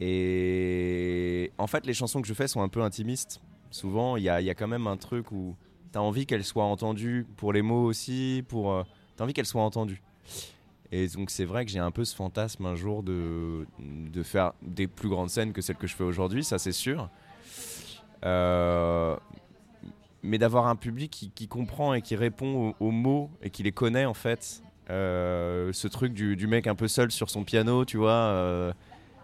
[0.00, 3.40] Et en fait, les chansons que je fais sont un peu intimistes.
[3.70, 5.56] Souvent, il y a quand même un truc où
[5.92, 8.72] T'as envie qu'elle soit entendue pour les mots aussi, pour.
[8.72, 8.82] Euh,
[9.20, 10.02] envie qu'elle soit entendue.
[10.92, 14.52] Et donc c'est vrai que j'ai un peu ce fantasme un jour de, de faire
[14.62, 17.10] des plus grandes scènes que celles que je fais aujourd'hui, ça c'est sûr.
[18.24, 19.16] Euh,
[20.22, 24.06] mais d'avoir un public qui, comprend et qui répond aux, mots et qui les connaît
[24.06, 24.62] en fait.
[24.88, 28.72] Euh, ce truc du, du, mec un peu seul sur son piano, tu vois,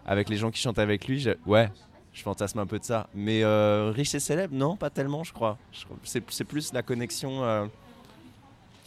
[0.05, 1.71] avec les gens qui chantent avec lui, ouais,
[2.15, 3.07] je fantasme un peu de ça.
[3.13, 5.57] Mais euh, riche et célèbre, non, pas tellement, je crois.
[6.03, 7.43] C'est plus la connexion.
[7.43, 7.65] Euh,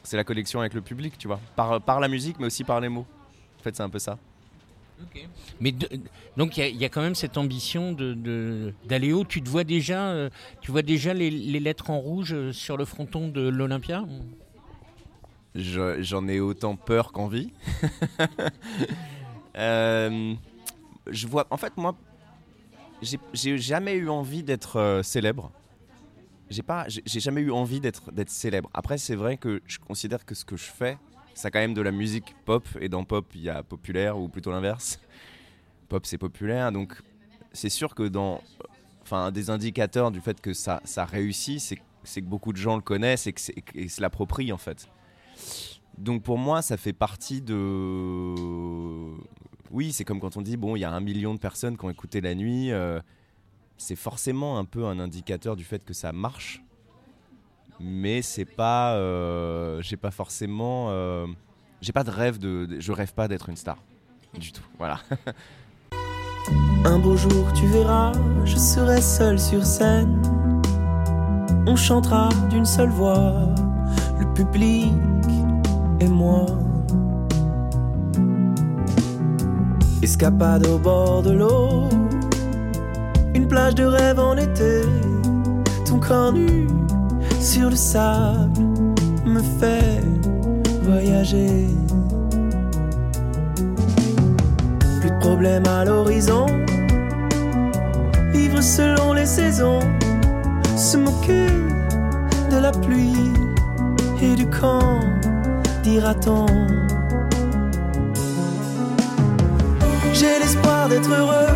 [0.03, 1.39] c'est la connexion avec le public, tu vois.
[1.55, 3.07] Par, par la musique, mais aussi par les mots.
[3.61, 4.19] En fait, c'est un peu ça.
[5.61, 5.73] Mais
[6.37, 9.25] donc il y, y, a quand même cette ambition de d'aller haut.
[9.25, 10.29] Tu te vois déjà, euh,
[10.61, 14.05] tu vois déjà les, les, lettres en rouge sur le fronton de l'Olympia?
[15.55, 17.53] J'en ai autant peur qu'envie.
[19.57, 20.35] euh,
[21.07, 21.47] je vois.
[21.51, 21.95] En fait, moi,
[23.01, 25.53] j'ai jamais eu envie d'être euh, célèbre.
[26.51, 28.71] J'ai pas, j'ai jamais eu envie d'être d'être célèbre.
[28.73, 30.97] Après, c'est vrai que je considère que ce que je fais,
[31.35, 32.67] c'est quand même de la musique pop.
[32.81, 34.99] Et dans pop, il y a populaire ou plutôt l'inverse.
[35.89, 36.73] Pop, c'est populaire.
[36.73, 36.95] Donc,
[37.53, 38.43] c'est sûr que dans,
[39.03, 42.83] enfin, des indicateurs du fait que ça, ça réussit, c'est que beaucoup de gens le
[42.83, 44.89] connaissent et que se l'approprient en fait.
[45.99, 47.55] Donc pour moi, ça fait partie de
[49.71, 51.85] oui, c'est comme quand on dit, bon, il y a un million de personnes qui
[51.85, 52.71] ont écouté la nuit.
[52.73, 53.01] Euh,
[53.77, 56.63] c'est forcément un peu un indicateur du fait que ça marche.
[57.81, 58.95] Mais c'est pas.
[58.95, 60.89] Euh, j'ai pas forcément.
[60.91, 61.27] Euh,
[61.81, 62.81] j'ai pas de rêve de.
[62.81, 63.79] Je rêve pas d'être une star.
[64.35, 64.65] Du tout.
[64.79, 65.01] Voilà.
[66.85, 68.13] un beau jour, tu verras,
[68.45, 70.21] je serai seul sur scène.
[71.67, 73.55] On chantera d'une seule voix,
[74.19, 74.93] le public
[76.01, 76.47] et moi.
[80.01, 81.89] Escapade au bord de l'eau,
[83.35, 84.83] une plage de rêve en été.
[85.85, 86.69] Ton corps nu
[87.41, 88.61] sur le sable
[89.25, 90.03] me fait
[90.83, 91.67] voyager.
[95.01, 96.47] Plus de problèmes à l'horizon,
[98.33, 99.81] vivre selon les saisons,
[100.77, 101.49] se moquer
[102.51, 103.33] de la pluie
[104.23, 104.47] et du
[105.83, 106.47] dira-t-on
[110.19, 111.47] J'ai l'espoir d'être heureux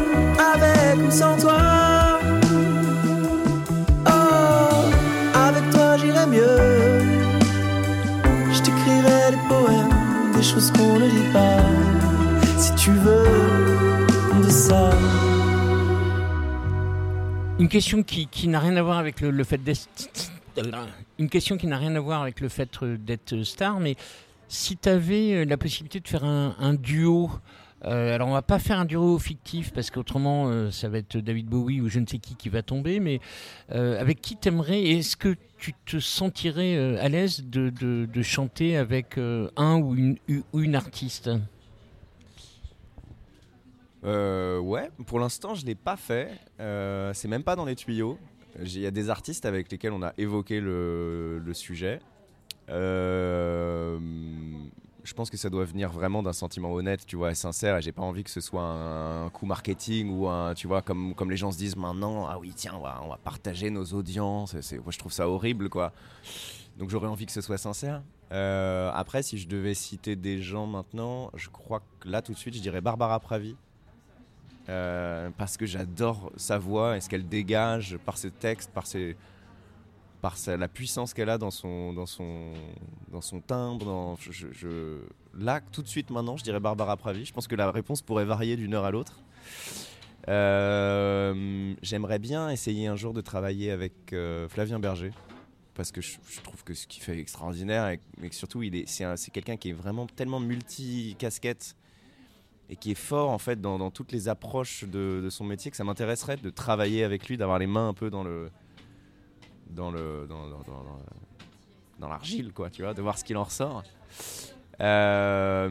[0.54, 2.20] avec ou sans toi.
[4.06, 4.84] Oh,
[5.34, 7.00] avec toi j'irai mieux.
[8.52, 11.58] Je t'écrirai des poèmes, des choses qu'on ne dit pas.
[12.56, 14.06] Si tu veux
[14.44, 14.90] de ça.
[17.58, 19.88] Une question qui, qui n'a rien à voir avec le, fait d'être
[21.18, 23.96] une question qui n'a rien à voir avec le fait euh, d'être star, mais
[24.46, 27.28] si tu avais la possibilité de faire un duo,
[27.84, 31.16] euh, alors on va pas faire un duo fictif parce qu'autrement euh, ça va être
[31.16, 33.20] David Bowie ou je ne sais qui qui va tomber, mais
[33.72, 39.80] euh, avec qui t'aimerais est-ce que tu te sentirais à l'aise de, chanter avec un
[39.80, 41.30] ou une, artiste?
[44.02, 46.30] Ouais, pour l'instant, je l'ai pas fait.
[46.58, 48.18] C'est même pas dans les tuyaux.
[48.60, 52.00] Il y a des artistes avec lesquels on a évoqué le, sujet.
[55.04, 57.76] Je pense que ça doit venir vraiment d'un sentiment honnête, tu vois, sincère.
[57.76, 61.14] Et j'ai pas envie que ce soit un, coup marketing ou un, tu vois, comme,
[61.14, 62.26] comme les gens se disent maintenant.
[62.26, 64.54] Ah oui, tiens, on va, partager nos audiences.
[64.54, 65.92] Moi, je trouve ça horrible, quoi.
[66.78, 68.02] Donc j'aurais envie que ce soit sincère.
[68.32, 72.38] Euh, après, si je devais citer des gens maintenant, je crois que là, tout de
[72.38, 73.56] suite, je dirais Barbara Pravi.
[74.68, 79.16] Euh, parce que j'adore sa voix et ce qu'elle dégage par ses textes, par, ses,
[80.22, 82.52] par sa- la puissance qu'elle a dans son, dans son,
[83.10, 83.84] dans son timbre.
[83.84, 84.98] Dans, je,
[85.36, 87.24] là, tout de suite maintenant, je dirais Barbara Pravi.
[87.26, 89.18] Je pense que la réponse pourrait varier d'une heure à l'autre.
[90.28, 95.10] Euh, J'aimerais bien essayer un jour de travailler avec euh, Flavien Berger.
[95.74, 98.86] Parce que je, trouve que ce qu'il fait est extraordinaire et, que surtout il est,
[98.86, 101.76] c'est, un- c'est quelqu'un qui est vraiment tellement multi-casquette
[102.68, 105.70] et qui est fort en fait dans, dans toutes les approches de, de son métier
[105.70, 108.50] que ça m'intéresserait de travailler avec lui, d'avoir les mains un peu dans le
[109.74, 110.58] dans le dans, dans-
[111.98, 113.84] dans- l'argile quoi, tu vois, de voir ce qu'il en ressort.
[114.80, 115.68] Euh,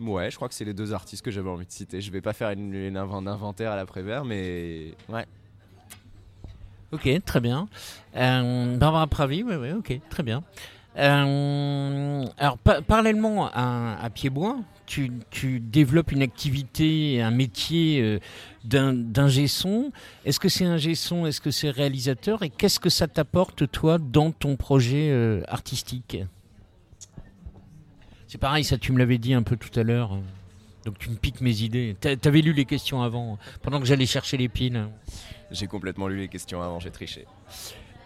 [0.00, 2.00] ouais, je crois que c'est les deux artistes que j'avais envie de citer.
[2.00, 5.24] Je vais pas faire une, un inventaire à l'après-vert, mais ouais.
[6.92, 7.68] Ok, très bien.
[8.16, 10.42] Euh, Barbara Pravi, oui, oui, ok, très bien.
[10.96, 18.18] Euh, alors, pa- parallèlement à, à Piedbois, tu, tu développes une activité, un métier euh,
[18.68, 19.90] d'un d'ingé son.
[20.24, 21.26] Est-ce que c'est ingé son?
[21.26, 22.42] Est-ce que c'est réalisateur?
[22.42, 26.18] Et qu'est-ce que ça t'apporte, toi, dans ton projet euh, artistique?
[28.26, 30.12] C'est pareil, ça, tu me l'avais dit un peu tout à l'heure.
[30.14, 30.18] euh,
[30.84, 31.96] Donc, tu me piques mes idées.
[31.98, 34.86] T'a- T'avais lu les questions avant, pendant que j'allais chercher les piles.
[35.50, 37.24] J'ai complètement lu les questions avant, j'ai triché.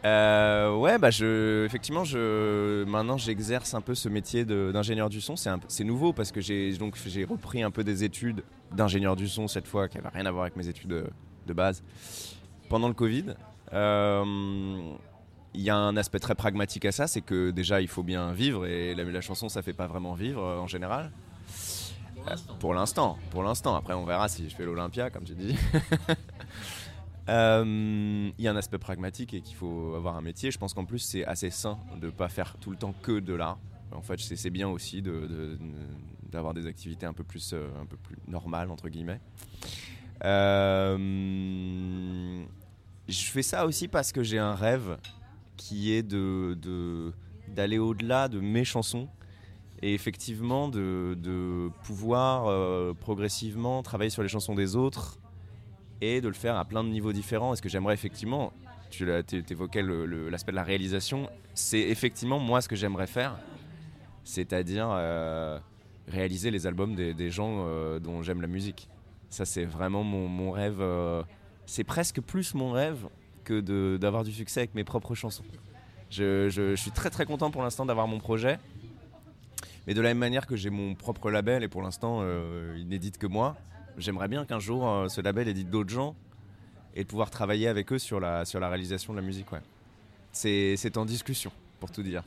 [0.04, 5.36] Euh, ouais, bah je, effectivement, je, maintenant j'exerce un peu ce métier d'ingénieur du son.
[5.36, 6.72] C'est un- nouveau parce que j'ai
[7.28, 8.42] repris un peu des études
[8.74, 11.06] d'ingénieur du son cette fois, qui n'avaient rien à voir avec mes études de,
[11.46, 11.82] de base.
[12.68, 13.34] Pendant le Covid,
[13.74, 14.92] Euh,
[15.54, 18.32] il y a un aspect très pragmatique à ça, c'est que déjà il faut bien
[18.32, 21.10] vivre et la, la chanson ça fait pas vraiment vivre euh, en général.
[22.60, 23.74] Pour l'instant, pour l'instant.
[23.74, 25.56] Après, on verra si je fais l'Olympia, comme tu dis.
[27.28, 30.50] Euh, Il y a un aspect pragmatique et qu'il faut avoir un métier.
[30.50, 33.20] Je pense qu'en plus, c'est assez sain de ne pas faire tout le temps que
[33.20, 33.58] de l'art.
[33.92, 35.58] En fait, c'est c'est bien aussi de- de-
[36.32, 39.20] d'avoir des activités un peu plus, euh, un peu plus normales, entre guillemets.
[41.12, 42.44] Euh,
[43.08, 44.98] je fais ça aussi parce que j'ai un rêve
[45.56, 47.12] qui est de
[47.48, 49.08] d'aller au-delà de mes chansons
[49.82, 55.18] et effectivement de, de pouvoir euh, progressivement travailler sur les chansons des autres
[56.00, 57.52] et de le faire à plein de niveaux différents.
[57.52, 58.52] Et ce que j'aimerais effectivement,
[58.90, 59.04] tu
[60.06, 63.36] le- l'aspect de la réalisation, c'est effectivement moi ce que j'aimerais faire,
[64.24, 64.88] c'est-à-dire
[66.08, 68.88] réaliser les albums des, gens euh, dont j'aime la musique.
[69.30, 71.22] Ça c'est vraiment mon, mon rêve, euh,
[71.66, 73.06] c'est presque plus mon rêve
[73.44, 75.44] que d'avoir du succès avec mes propres chansons.
[76.10, 78.58] Je, je- suis très très content pour l'instant d'avoir mon projet.
[79.86, 82.86] Mais de la même manière que j'ai mon propre label et pour l'instant euh, il
[82.88, 83.56] n'édite que moi,
[83.98, 86.14] j'aimerais bien qu'un jour euh, ce label édite d'autres gens
[86.94, 89.50] et de pouvoir travailler avec eux sur la, sur la réalisation de la musique.
[89.50, 89.60] Ouais.
[90.30, 92.22] C'est c'est en discussion, pour tout dire.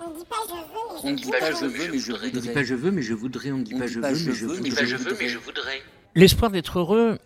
[0.00, 0.60] On dit pas je veux,
[1.04, 2.52] On ne dit pas je veux, mais je On dit voudrais.
[2.52, 3.50] pas je veux, mais je voudrais.
[3.52, 5.28] On pas dit je pas veux, je mais je veux, mais voudrais.
[5.28, 5.82] je voudrais.
[6.14, 7.18] L'espoir d'être heureux,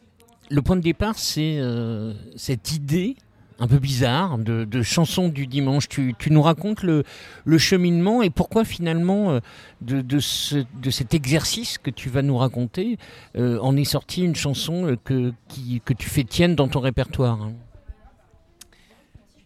[0.51, 3.17] le point de départ, c'est euh, cette idée
[3.59, 5.89] un peu bizarre de, de chanson du dimanche.
[5.89, 7.05] Tu, tu nous racontes le,
[7.45, 9.41] le cheminement et pourquoi finalement euh,
[9.83, 12.99] de, de, ce- de cet exercice que tu vas nous raconter
[13.37, 17.41] euh, en est sortie une chanson que, qui- que tu fais tienne dans ton répertoire.
[17.41, 17.53] hein.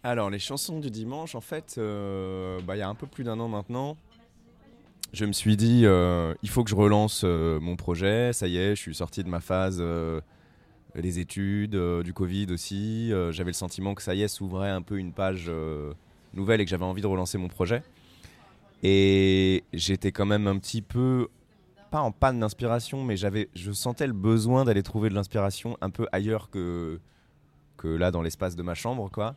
[0.03, 3.23] Alors, les chansons du dimanche, en fait, euh, bah, il y a un peu plus
[3.23, 3.97] d'un an maintenant,
[5.13, 8.33] je me suis dit, euh, il faut que je relance euh, mon projet.
[8.33, 10.21] Ça y est, je suis sorti de ma phase euh,
[10.95, 13.11] des études, euh, du Covid aussi.
[13.31, 15.51] J'avais le sentiment que ça y est, s'ouvrait un peu une page
[16.33, 17.83] nouvelle et que j'avais envie de relancer mon projet.
[18.83, 21.29] Et j'étais quand même un petit peu,
[21.89, 25.89] pas en panne d'inspiration, mais j'avais, je sentais le besoin d'aller trouver de l'inspiration un
[25.89, 26.99] peu ailleurs que,
[27.77, 29.35] que là dans l'espace de ma chambre, quoi.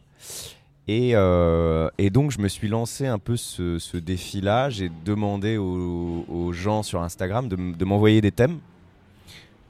[0.88, 4.70] Et, euh, et donc je me suis lancé un peu ce, défi-là.
[4.70, 8.58] J'ai demandé aux, gens sur Instagram de, m'envoyer des thèmes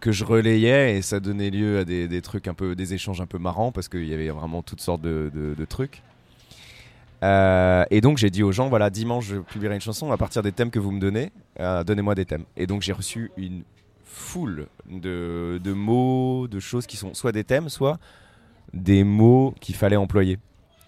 [0.01, 3.27] que je relayais et ça donnait lieu à des, trucs un peu, des échanges un
[3.27, 6.03] peu marrants parce qu'il y avait vraiment toutes sortes de, trucs.
[7.23, 10.43] Euh, et donc j'ai dit aux gens, voilà, dimanche je publierai une chanson à partir
[10.43, 11.33] des thèmes que vous me donnez.
[11.59, 12.45] euh, Donnez-moi des thèmes.
[12.57, 13.63] Et donc j'ai reçu une
[14.05, 17.99] foule de mots, de choses qui sont soit des thèmes, soit
[18.73, 20.39] des mots qu'il fallait employer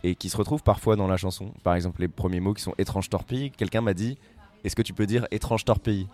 [0.03, 1.53] et qui se retrouvent parfois dans la chanson.
[1.63, 3.51] Par exemple, les premiers mots qui sont étrange torpille.
[3.51, 4.19] Quelqu'un m'a dit,
[4.65, 6.09] est-ce que tu peux dire étrange torpille?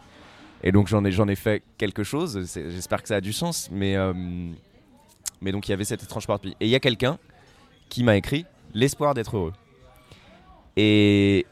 [0.62, 2.48] Et donc j'en ai, fait quelque chose.
[2.54, 4.12] J'espère que ça a du sens, mais euh,
[5.40, 6.56] mais donc il y avait cette étrange torpille.
[6.60, 7.18] Et il y a quelqu'un
[7.88, 9.52] qui m'a écrit l'espoir d'être heureux.
[10.76, 11.46] Et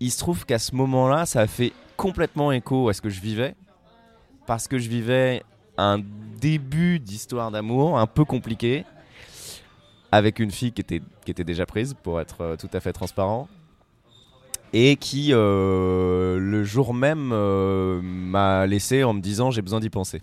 [0.00, 3.20] il se trouve qu'à ce moment-là, ça a fait complètement écho à ce que je
[3.20, 3.54] vivais,
[4.46, 5.42] parce que je vivais
[5.76, 6.00] un
[6.40, 8.84] début d'histoire d'amour un peu compliqué,
[10.12, 12.92] avec une fille qui était, qui était déjà prise, pour être euh, tout à fait
[12.92, 13.48] transparent,
[14.72, 19.90] et qui, euh, le jour même, euh, m'a laissé en me disant j'ai besoin d'y
[19.90, 20.22] penser.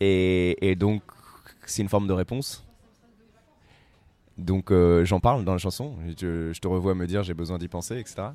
[0.00, 1.02] Et, donc,
[1.66, 2.64] c'est une forme de réponse.
[4.36, 4.72] Donc
[5.02, 5.96] j'en parle dans la chanson.
[6.06, 8.28] Je, te revois me dire j'ai besoin d'y penser, etc.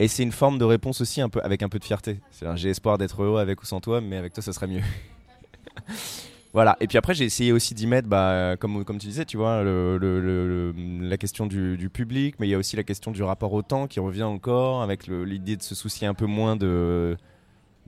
[0.00, 2.18] Et c'est une forme de réponse aussi un peu avec un peu de fierté.
[2.56, 4.82] J'ai espoir d'être heureux avec ou sans toi, mais avec toi ça serait mieux.
[6.54, 6.76] voilà.
[6.80, 11.16] Et puis après j'ai essayé aussi d'y mettre, bah, comme, tu disais, tu vois, la
[11.18, 13.98] question du, public, mais il y a aussi la question du rapport au temps qui
[13.98, 17.16] revient encore, avec l'idée de se soucier un peu moins de,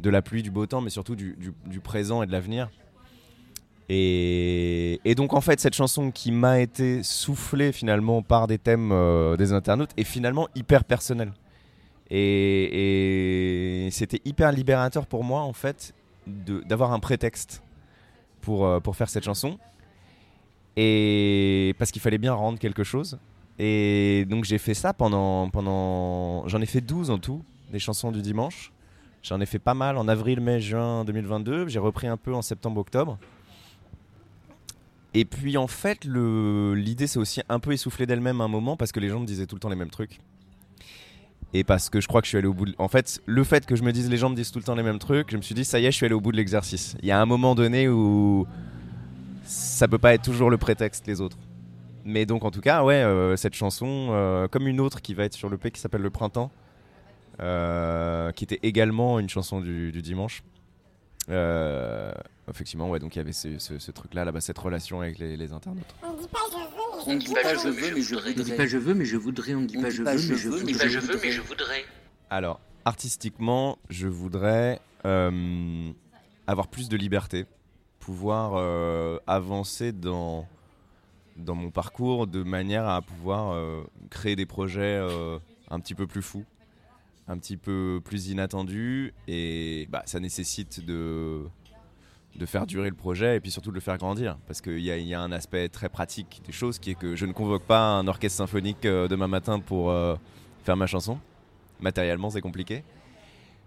[0.01, 1.37] de la pluie, du beau temps, mais surtout du,
[1.83, 2.69] présent et de l'avenir.
[3.89, 9.37] Et, donc en fait cette chanson qui m'a été soufflée finalement par des thèmes euh,
[9.37, 11.33] des internautes est finalement hyper personnelle.
[12.11, 15.95] Et, et c'était hyper libérateur pour moi en fait
[16.27, 17.63] d'avoir un prétexte
[18.47, 19.59] pour, euh, pour faire cette chanson.
[20.77, 23.19] Et parce qu'il fallait bien rendre quelque chose.
[23.59, 25.51] Et donc j'ai fait ça pendant...
[25.51, 27.43] pendant J'en ai fait 12 en tout,
[27.73, 28.73] des chansons du dimanche.
[29.23, 31.67] J'en ai fait pas mal en avril, mai, juin 2022.
[31.67, 33.19] J'ai repris un peu en septembre, octobre.
[35.13, 38.93] Et puis en fait, l'idée c'est aussi un peu essoufflé d'elle-même à un moment parce
[38.93, 40.21] que les gens me disaient tout le temps les mêmes trucs.
[41.53, 42.75] Et parce que je crois que je suis allé au bout de...
[42.79, 44.75] En fait, le fait que je me dise les gens me disent tout le temps
[44.75, 46.33] les mêmes trucs, je me suis dit ça y est, je suis allé au bout
[46.33, 46.97] de l'exercice.
[47.03, 48.47] Il y a un moment donné où
[49.45, 51.39] ça peut pas être toujours le prétexte les autres.
[52.07, 55.25] Mais donc en tout cas, ouais, euh, cette chanson, euh, comme une autre qui va
[55.25, 56.53] être sur le P qui s'appelle Le Printemps,
[57.41, 60.45] euh, qui était également une chanson du, dimanche.
[62.49, 65.97] Effectivement, ouais, donc il y avait ce, truc-là, là-bas, cette relation avec les, internautes.
[66.05, 66.76] On dit pas je
[67.07, 68.57] On ne dit pas je veux, mais je On dit voudrais.
[68.57, 69.55] pas je veux, mais je voudrais.
[69.55, 70.89] On dit On pas dit je pas veux, je mais je veux, mais voudrais.
[70.89, 71.85] je veux, mais je voudrais.
[72.31, 75.91] Alors, artistiquement, je voudrais euh,
[76.47, 77.47] avoir plus de liberté,
[78.01, 80.47] pouvoir euh, avancer dans,
[81.37, 85.39] dans mon parcours de manière à pouvoir euh, créer des projets euh,
[85.71, 86.45] un petit peu plus fous,
[87.29, 91.43] un petit peu plus inattendus, et bah, ça nécessite de,
[92.37, 95.15] de faire durer le projet et puis surtout de le faire grandir, parce qu'il y
[95.15, 98.07] a, un aspect très pratique des choses qui est que je ne convoque pas un
[98.07, 100.17] orchestre symphonique euh, demain matin pour euh,
[100.65, 101.19] faire ma chanson
[101.81, 102.85] matériellement c'est compliqué.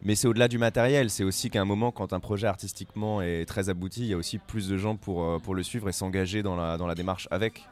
[0.02, 3.46] Mais c'est au-delà du matériel, c'est aussi qu'à un moment, quand un projet artistiquement est
[3.46, 5.92] très abouti, il y a aussi plus de gens pour, euh, pour le suivre et
[5.92, 7.68] s'engager dans la, dans la démarche avec.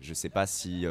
[0.00, 0.84] Je sais pas si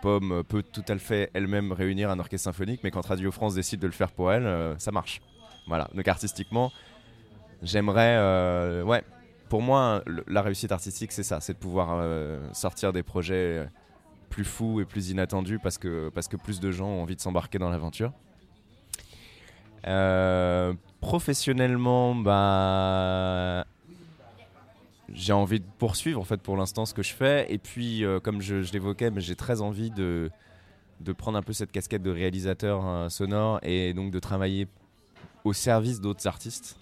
[0.00, 3.80] Pomme peut tout à fait elle-même réunir un orchestre symphonique, mais quand Radio France décide
[3.80, 5.20] de le faire pour elle, ça marche.
[5.66, 6.70] Voilà, donc artistiquement,
[7.62, 8.16] j'aimerais...
[8.18, 9.02] euh, ouais,
[9.48, 13.68] pour moi, la réussite artistique, c'est ça, c'est de pouvoir euh, sortir des projets
[14.30, 17.20] plus fous et plus inattendus parce que, parce que plus de gens ont envie de
[17.20, 18.12] s'embarquer dans l'aventure.
[19.86, 23.66] Euh, professionnellement, bah,
[25.12, 27.46] j'ai envie de poursuivre en fait pour l'instant ce que je fais.
[27.52, 30.30] Et puis, comme je, l'évoquais, mais j'ai très envie de,
[31.00, 34.66] de prendre un peu cette casquette de réalisateur sonore et donc de travailler
[35.44, 36.76] au service d'autres artistes.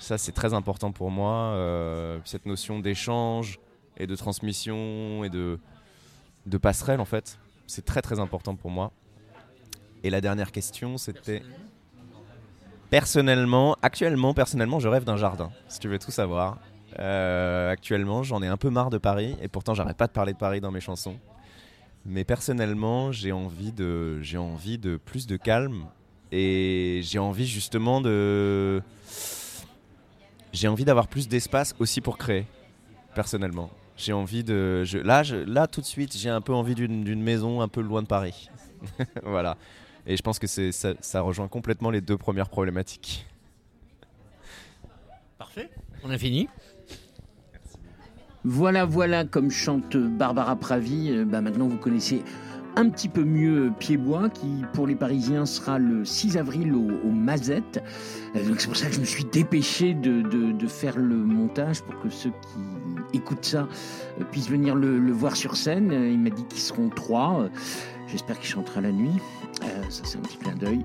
[0.00, 1.52] Ça, c'est très important pour moi.
[1.54, 3.60] euh, cette notion d'échange
[3.96, 5.58] et de transmission et de,
[6.58, 8.90] passerelle, en fait, c'est très très important pour moi.
[10.02, 11.42] Et la dernière question, c'était
[12.88, 15.50] personnellement, actuellement, personnellement, je rêve d'un jardin.
[15.68, 16.58] Si tu veux tout savoir,
[16.98, 20.32] Euh, actuellement, j'en ai un peu marre de Paris, et pourtant, j'arrête pas de parler
[20.32, 21.16] de Paris dans mes chansons.
[22.04, 25.86] Mais personnellement, j'ai envie de plus de calme,
[26.32, 28.82] et j'ai envie justement de,
[30.52, 32.46] j'ai envie d'avoir plus d'espace aussi pour créer.
[33.14, 34.82] Personnellement, J'ai envie de.
[34.84, 37.80] je- là, je- là, tout de suite, j'ai un peu envie d'une maison un peu
[37.82, 38.48] loin de Paris.
[39.24, 39.56] voilà.
[40.06, 43.26] Et je pense que c'est ça, ça rejoint complètement les deux premières problématiques.
[45.38, 45.68] Parfait.
[46.02, 46.48] On a fini.
[48.44, 51.10] Voilà, voilà, comme chante Barbara Pravi.
[51.10, 52.22] Euh, bah, maintenant, vous connaissez
[52.76, 57.10] un petit peu mieux Piedbois, qui pour les Parisiens sera le 6 avril au, au
[57.10, 57.82] Mazette.
[58.36, 61.82] Euh, donc c'est pour ça que je me suis dépêché de, de- faire le montage
[61.82, 63.66] pour que ceux qui écoutent ça
[64.20, 65.90] euh, puissent venir le, voir sur scène.
[65.90, 67.48] Euh, Il m'a dit qu'ils seront trois.
[68.06, 69.12] J'espère qu'il chantera la nuit.
[69.88, 70.80] Ça, c'est un petit clin d'œil.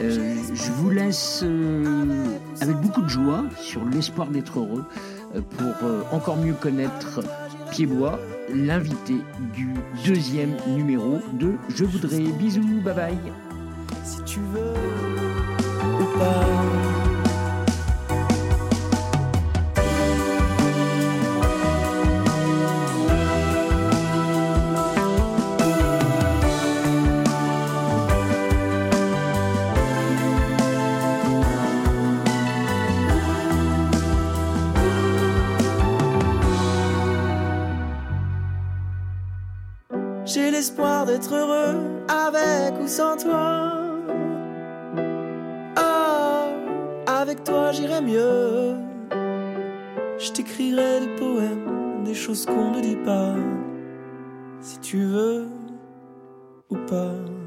[0.00, 1.44] Je vous laisse
[2.60, 4.84] avec beaucoup de joie sur l'espoir d'être heureux
[5.56, 7.20] pour encore mieux connaître
[7.70, 8.18] Piedbois,
[8.54, 9.14] l'invité
[9.54, 9.68] du
[10.06, 12.18] deuxième numéro de Je voudrais.
[12.38, 13.18] Bisous, bye bye.
[14.04, 14.74] si tu veux
[16.00, 16.87] ou pas.
[40.68, 43.72] L'espoir d'être heureux avec ou sans toi.
[45.76, 46.48] Ah,
[47.06, 48.74] avec toi j'irai mieux.
[50.18, 53.34] Je t'écrirai des poèmes, des choses qu'on ne dit pas.
[54.60, 55.46] Si tu veux
[56.68, 57.37] ou pas.